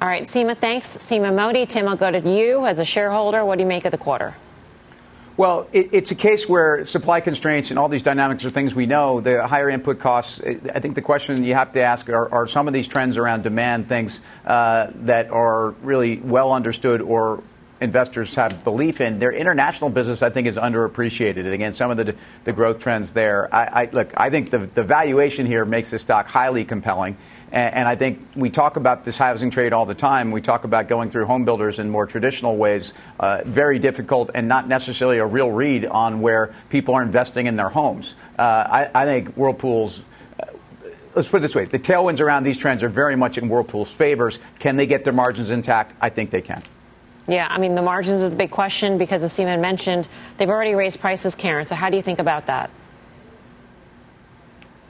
[0.00, 0.96] All right, Seema, thanks.
[0.96, 1.66] Seema Modi.
[1.66, 3.44] Tim, I'll go to you as a shareholder.
[3.44, 4.34] What do you make of the quarter?
[5.36, 8.86] Well, it, it's a case where supply constraints and all these dynamics are things we
[8.86, 9.20] know.
[9.20, 10.40] The higher input costs.
[10.40, 13.42] I think the question you have to ask are, are some of these trends around
[13.42, 17.42] demand things uh, that are really well understood or
[17.80, 19.18] investors have belief in.
[19.18, 21.38] Their international business, I think, is underappreciated.
[21.38, 23.52] And again, some of the, the growth trends there.
[23.54, 27.16] I, I, look, I think the, the valuation here makes this stock highly compelling.
[27.52, 30.30] And, I think we talk about this housing trade all the time.
[30.30, 34.46] We talk about going through home builders in more traditional ways, uh, very difficult and
[34.46, 38.14] not necessarily a real read on where people are investing in their homes.
[38.38, 40.04] Uh, I, I, think Whirlpool's.
[40.40, 40.46] Uh,
[41.14, 43.90] let's put it this way: the tailwinds around these trends are very much in Whirlpool's
[43.90, 44.38] favors.
[44.60, 45.94] Can they get their margins intact?
[46.00, 46.62] I think they can.
[47.26, 50.74] Yeah, I mean the margins are the big question because, as Seema mentioned, they've already
[50.74, 51.64] raised prices, Karen.
[51.64, 52.70] So how do you think about that?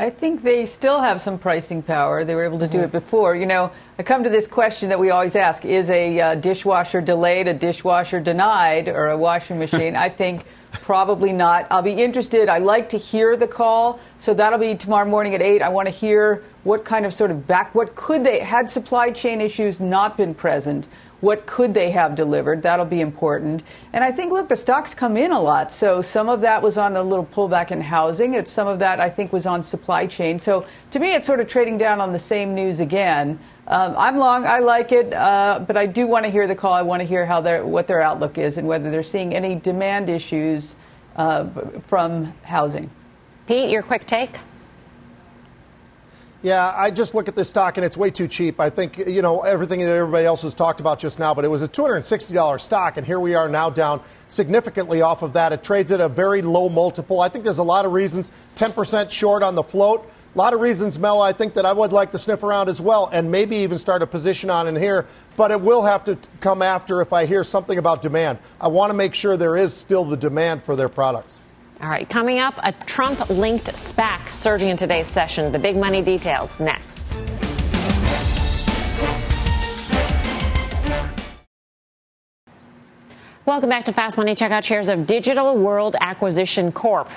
[0.01, 2.25] I think they still have some pricing power.
[2.25, 2.93] They were able to do it mm-hmm.
[2.93, 3.37] before.
[3.37, 7.03] You know, I come to this question that we always ask is a uh, dishwasher
[7.03, 9.97] delayed, a dishwasher denied, or a washing machine?
[9.97, 11.67] I think probably not.
[11.71, 12.49] I'll be interested.
[12.49, 15.61] I like to hear the call, so that'll be tomorrow morning at 8.
[15.61, 19.11] I want to hear what kind of sort of back, what could they, had supply
[19.11, 20.89] chain issues not been present,
[21.21, 22.63] what could they have delivered?
[22.63, 23.63] That'll be important.
[23.93, 25.71] And I think, look, the stocks come in a lot.
[25.71, 28.35] So some of that was on the little pullback in housing.
[28.35, 30.39] It's some of that I think was on supply chain.
[30.39, 33.39] So to me, it's sort of trading down on the same news again.
[33.67, 34.47] Um, I'm long.
[34.47, 36.73] I like it, uh, but I do want to hear the call.
[36.73, 39.55] I want to hear how their what their outlook is and whether they're seeing any
[39.55, 40.75] demand issues
[41.15, 41.47] uh,
[41.83, 42.91] from housing.
[43.47, 44.39] Pete, your quick take.
[46.43, 48.61] Yeah, I just look at this stock and it's way too cheap.
[48.61, 51.49] I think, you know, everything that everybody else has talked about just now, but it
[51.49, 55.53] was a $260 stock, and here we are now down significantly off of that.
[55.53, 57.21] It trades at a very low multiple.
[57.21, 60.11] I think there's a lot of reasons 10% short on the float.
[60.35, 62.81] A lot of reasons, Mel, I think that I would like to sniff around as
[62.81, 65.05] well and maybe even start a position on in here,
[65.37, 68.39] but it will have to come after if I hear something about demand.
[68.61, 71.40] I want to make sure there is still the demand for their products.
[71.83, 75.51] All right, coming up, a Trump linked SPAC surging in today's session.
[75.51, 77.15] The big money details next.
[83.47, 84.35] Welcome back to Fast Money.
[84.35, 87.09] Check out shares of Digital World Acquisition Corp.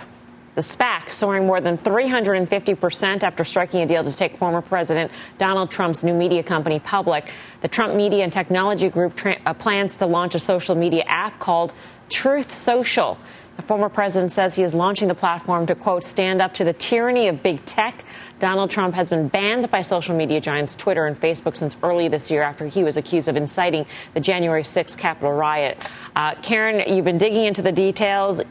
[0.56, 5.72] The SPAC soaring more than 350% after striking a deal to take former President Donald
[5.72, 7.34] Trump's new media company public.
[7.60, 11.40] The Trump Media and Technology Group tra- uh, plans to launch a social media app
[11.40, 11.74] called
[12.10, 13.18] Truth Social.
[13.56, 16.74] The former president says he is launching the platform to, quote, stand up to the
[16.74, 18.04] tyranny of big tech.
[18.40, 22.32] Donald Trump has been banned by social media giants Twitter and Facebook since early this
[22.32, 23.86] year after he was accused of inciting
[24.16, 25.78] the January 6th Capitol riot.
[26.16, 28.42] Uh, Karen, you've been digging into the details.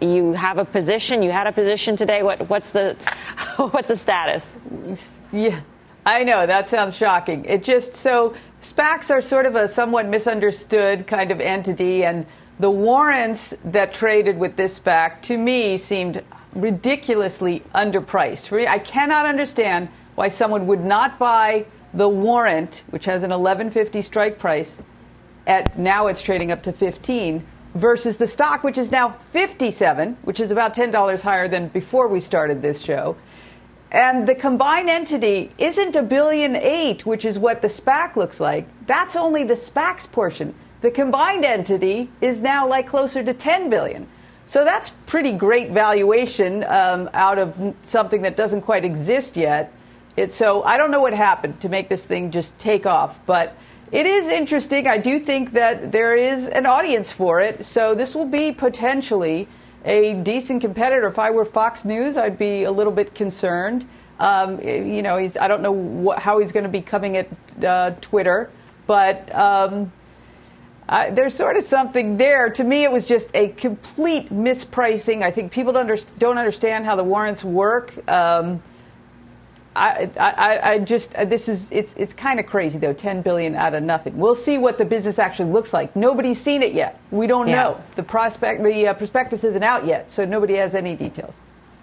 [0.00, 1.22] You have a position.
[1.22, 2.22] You had a position today.
[2.22, 2.96] What, what's the
[3.56, 4.56] what's the status?
[5.32, 5.60] Yeah,
[6.04, 7.44] I know that sounds shocking.
[7.46, 12.26] It just so SPACs are sort of a somewhat misunderstood kind of entity and
[12.60, 18.68] the warrants that traded with this SPAC, to me, seemed ridiculously underpriced.
[18.68, 24.38] I cannot understand why someone would not buy the warrant, which has an 1150 strike
[24.38, 24.82] price,
[25.46, 27.44] at now it's trading up to 15
[27.74, 32.20] versus the stock, which is now 57, which is about $10 higher than before we
[32.20, 33.16] started this show.
[33.90, 38.68] And the combined entity isn't a billion eight, which is what the SPAC looks like.
[38.86, 40.54] That's only the SPAC's portion.
[40.80, 44.06] The combined entity is now like closer to 10 billion.
[44.46, 49.72] So that's pretty great valuation um, out of something that doesn't quite exist yet.
[50.16, 53.56] It, so I don't know what happened to make this thing just take off, but
[53.92, 54.88] it is interesting.
[54.88, 57.64] I do think that there is an audience for it.
[57.64, 59.46] So this will be potentially
[59.84, 61.06] a decent competitor.
[61.06, 63.86] If I were Fox News, I'd be a little bit concerned.
[64.18, 67.90] Um, you know, I don't know what, how he's going to be coming at uh,
[68.00, 68.50] Twitter,
[68.86, 69.90] but um,
[70.90, 72.50] I, there's sort of something there.
[72.50, 75.22] To me, it was just a complete mispricing.
[75.22, 77.94] I think people don't, under, don't understand how the warrants work.
[78.10, 78.60] Um,
[79.76, 82.92] I, I, I, just uh, this is it's it's kind of crazy though.
[82.92, 84.16] Ten billion out of nothing.
[84.16, 85.94] We'll see what the business actually looks like.
[85.94, 87.00] Nobody's seen it yet.
[87.12, 87.62] We don't yeah.
[87.62, 87.84] know.
[87.94, 91.36] The prospect the uh, prospectus isn't out yet, so nobody has any details.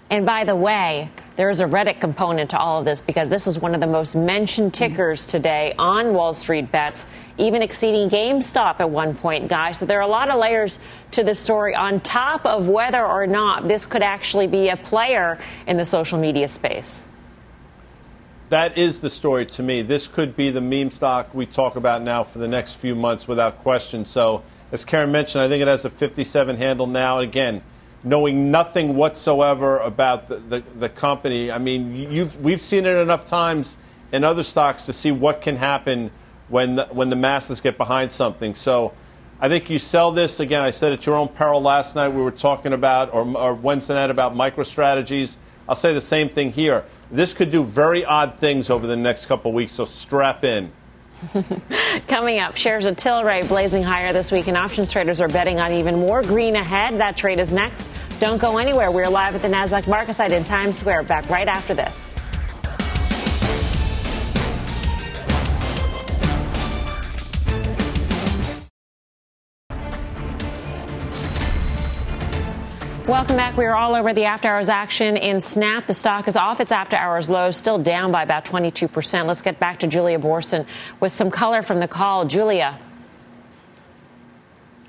[0.09, 3.45] And by the way, there is a Reddit component to all of this because this
[3.45, 7.07] is one of the most mentioned tickers today on Wall Street bets,
[7.37, 9.77] even exceeding GameStop at one point, guys.
[9.77, 10.79] So there are a lot of layers
[11.11, 15.39] to this story on top of whether or not this could actually be a player
[15.67, 17.07] in the social media space
[18.49, 19.81] that is the story to me.
[19.81, 23.27] This could be the meme stock we talk about now for the next few months
[23.27, 24.05] without question.
[24.05, 27.19] So, as Karen mentioned, I think it has a 57 handle now.
[27.19, 27.61] Again,
[28.03, 32.09] knowing nothing whatsoever about the, the, the company, I mean,
[32.41, 33.77] we've seen it enough times
[34.11, 36.11] in other stocks to see what can happen
[36.49, 38.55] when the, when the masses get behind something.
[38.55, 38.93] So,
[39.39, 40.63] I think you sell this again.
[40.63, 42.07] I said at your own peril last night.
[42.07, 45.37] We were talking about, or, or Wednesday night, about MicroStrategies.
[45.69, 49.27] I'll say the same thing here this could do very odd things over the next
[49.27, 50.71] couple weeks, so strap in.
[52.07, 55.71] Coming up, shares of Tilray blazing higher this week, and options traders are betting on
[55.71, 56.99] even more green ahead.
[56.99, 57.89] That trade is next.
[58.19, 58.91] Don't go anywhere.
[58.91, 61.03] We're live at the NASDAQ market site in Times Square.
[61.03, 62.16] Back right after this.
[73.07, 73.55] Welcome back.
[73.55, 75.87] We are all over the after hours action in Snap.
[75.87, 79.25] The stock is off its after hours low, still down by about 22%.
[79.25, 80.65] Let's get back to Julia Boorstin
[80.99, 82.25] with some color from the call.
[82.25, 82.77] Julia.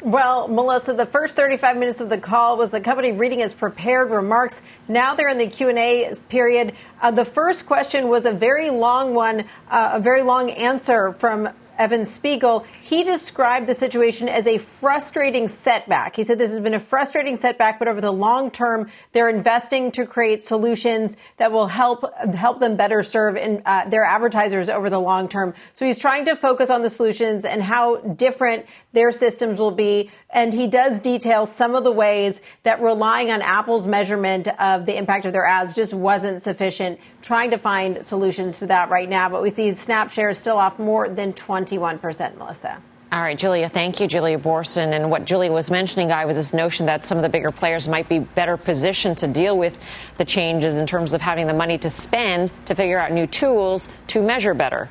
[0.02, 4.10] Well, Melissa, the first 35 minutes of the call was the company reading its prepared
[4.10, 4.62] remarks.
[4.88, 6.74] Now they're in the Q&A period.
[7.00, 11.50] Uh, the first question was a very long one, uh, a very long answer from
[11.78, 16.16] Evan Spiegel, he described the situation as a frustrating setback.
[16.16, 19.92] He said this has been a frustrating setback, but over the long term, they're investing
[19.92, 22.04] to create solutions that will help
[22.34, 25.54] help them better serve in, uh, their advertisers over the long term.
[25.74, 30.10] So he's trying to focus on the solutions and how different their systems will be.
[30.30, 34.96] And he does detail some of the ways that relying on Apple's measurement of the
[34.96, 37.00] impact of their ads just wasn't sufficient.
[37.22, 39.30] Trying to find solutions to that right now.
[39.30, 42.82] But we see Snap shares still off more than 21%, Melissa.
[43.10, 44.92] All right, Julia, thank you, Julia Boorstin.
[44.92, 47.88] And what Julia was mentioning, Guy, was this notion that some of the bigger players
[47.88, 49.82] might be better positioned to deal with
[50.18, 53.88] the changes in terms of having the money to spend to figure out new tools
[54.08, 54.90] to measure better.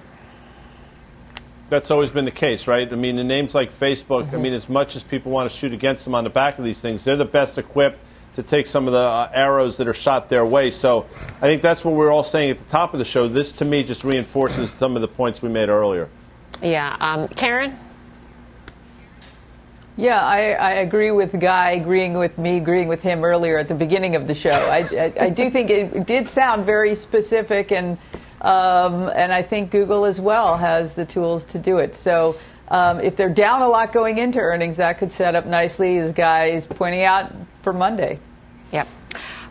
[1.70, 2.91] That's always been the case, right?
[2.91, 4.36] I mean, the names like Facebook, mm-hmm.
[4.36, 6.63] I mean, as much as people want to shoot against them on the back of
[6.63, 7.99] these things, they're the best equipped
[8.36, 10.72] to take some of the uh, arrows that are shot their way.
[10.72, 11.05] So
[11.41, 13.28] I think that's what we are all saying at the top of the show.
[13.28, 16.07] This, to me, just reinforces some of the points we made earlier.
[16.61, 16.95] Yeah.
[16.99, 17.78] Um, Karen?
[19.97, 23.74] Yeah, I, I, agree with Guy, agreeing with me, agreeing with him earlier at the
[23.74, 24.51] beginning of the show.
[24.51, 27.97] I, I, I do think it did sound very specific and
[28.41, 31.95] um, and I think Google as well has the tools to do it.
[31.95, 32.38] So
[32.69, 36.11] um, if they're down a lot going into earnings, that could set up nicely, as
[36.11, 37.31] Guy is pointing out,
[37.61, 38.19] for Monday.
[38.71, 38.88] Yep.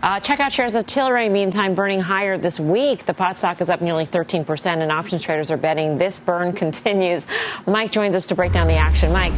[0.03, 3.05] Uh, check out shares of Tilray, meantime, burning higher this week.
[3.07, 7.27] The pot stock is up nearly 13%, and options traders are betting this burn continues.
[7.67, 9.13] Mike joins us to break down the action.
[9.13, 9.33] Mike.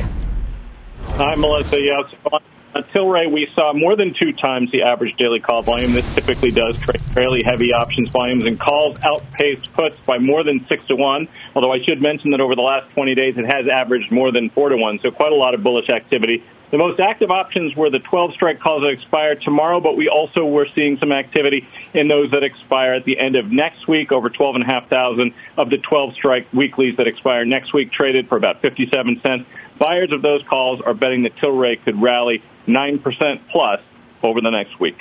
[1.03, 1.81] Hi, Melissa.
[1.81, 2.43] Yes, at
[2.83, 5.93] Tilray, we saw more than two times the average daily call volume.
[5.93, 10.67] This typically does trade fairly heavy options volumes, and calls outpaced puts by more than
[10.69, 11.29] six to one.
[11.55, 14.51] Although I should mention that over the last 20 days, it has averaged more than
[14.51, 16.45] four to one, so quite a lot of bullish activity.
[16.71, 20.45] The most active options were the 12 strike calls that expire tomorrow, but we also
[20.45, 24.13] were seeing some activity in those that expire at the end of next week.
[24.13, 29.21] Over 12,500 of the 12 strike weeklies that expire next week traded for about 57
[29.23, 29.49] cents.
[29.79, 33.81] Buyers of those calls are betting that Tilray could rally 9% plus
[34.23, 34.97] over the next week.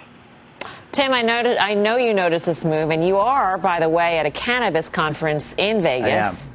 [0.91, 4.18] Tim, I noticed, I know you noticed this move, and you are, by the way,
[4.18, 6.49] at a cannabis conference in Vegas.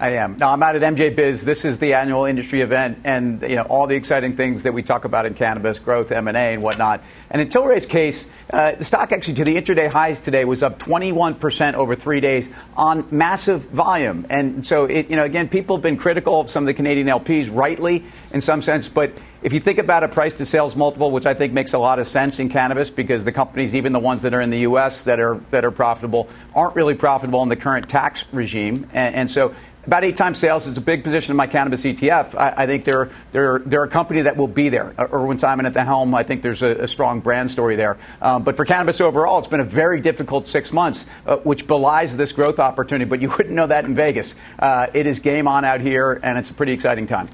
[0.00, 0.38] I am.
[0.38, 1.44] Now I'm out at MJ Biz.
[1.44, 4.82] This is the annual industry event, and you know all the exciting things that we
[4.82, 7.02] talk about in cannabis, growth, M and A, and whatnot.
[7.30, 10.78] And in Tilray's case, uh, the stock actually to the intraday highs today was up
[10.78, 12.48] 21 percent over three days
[12.78, 14.26] on massive volume.
[14.30, 17.06] And so, it, you know, again, people have been critical of some of the Canadian
[17.06, 21.10] LPs, rightly in some sense, but if you think about a price to sales multiple,
[21.10, 23.98] which I think makes a lot of sense in cannabis because the companies, even the
[23.98, 25.04] ones that are in the U.S.
[25.04, 29.30] that are that are profitable, aren't really profitable in the current tax regime, and, and
[29.30, 29.54] so
[29.86, 32.34] about eight times sales is a big position in my cannabis ETF.
[32.34, 34.94] I, I, think they're, they're, they're a company that will be there.
[34.98, 37.98] Uh, Irwin Simon at the helm, I think there's a, a strong brand story there.
[38.20, 42.16] Um, but for cannabis overall, it's been a very difficult six months, uh, which belies
[42.16, 43.08] this growth opportunity.
[43.08, 44.34] But you wouldn't know that in Vegas.
[44.58, 47.28] Uh, it is game on out here, and it's a pretty exciting time.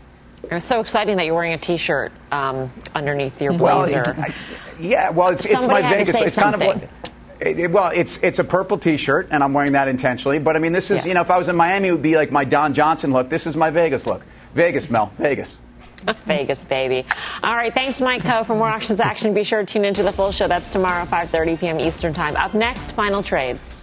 [0.50, 4.04] It's so exciting that you're wearing a T-shirt um, underneath your blazer.
[4.06, 4.34] Well, I,
[4.78, 6.20] yeah, well, it's, it's my Vegas.
[6.20, 6.60] It's something.
[6.60, 7.10] kind of what.
[7.40, 10.38] It, well, it's it's a purple T-shirt, and I'm wearing that intentionally.
[10.38, 11.08] But I mean, this is yeah.
[11.08, 13.28] you know, if I was in Miami, it would be like my Don Johnson look.
[13.28, 14.22] This is my Vegas look.
[14.54, 15.12] Vegas, Mel.
[15.18, 15.58] Vegas.
[16.26, 17.04] Vegas, baby.
[17.42, 18.46] All right, thanks, Mike Khouw.
[18.46, 20.48] For more options action, be sure to tune into the full show.
[20.48, 21.80] That's tomorrow, 5:30 p.m.
[21.80, 22.36] Eastern Time.
[22.36, 23.80] Up next, final trades.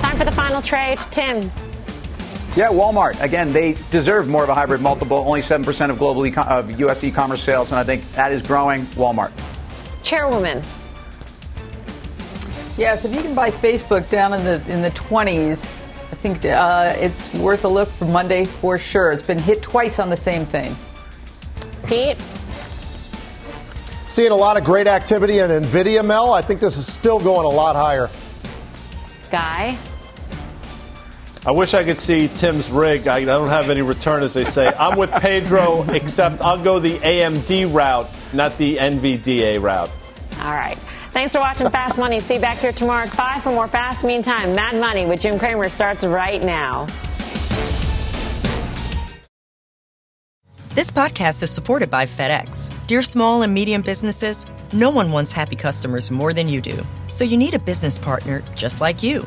[0.00, 1.50] Time for the final trade, Tim.
[2.56, 3.20] Yeah, Walmart.
[3.20, 5.18] Again, they deserve more of a hybrid multiple.
[5.18, 7.04] Only 7% of global e- of U.S.
[7.04, 8.86] e-commerce sales, and I think that is growing.
[8.96, 9.30] Walmart.
[10.02, 10.62] Chairwoman.
[12.78, 16.94] Yes, if you can buy Facebook down in the in the 20s, I think uh,
[16.96, 19.12] it's worth a look for Monday for sure.
[19.12, 20.74] It's been hit twice on the same thing.
[21.86, 22.16] Pete.
[24.08, 26.32] Seeing a lot of great activity in Nvidia, Mel.
[26.32, 28.08] I think this is still going a lot higher.
[29.30, 29.76] Guy.
[31.46, 33.06] I wish I could see Tim's rig.
[33.06, 34.66] I, I don't have any return, as they say.
[34.66, 39.88] I'm with Pedro, except I'll go the AMD route, not the NVDA route.
[40.40, 40.76] All right.
[41.12, 42.18] Thanks for watching Fast Money.
[42.18, 44.02] See you back here tomorrow at 5 for more Fast.
[44.04, 46.86] Meantime, Mad Money with Jim Cramer starts right now.
[50.70, 52.72] This podcast is supported by FedEx.
[52.88, 56.84] Dear small and medium businesses, no one wants happy customers more than you do.
[57.06, 59.26] So you need a business partner just like you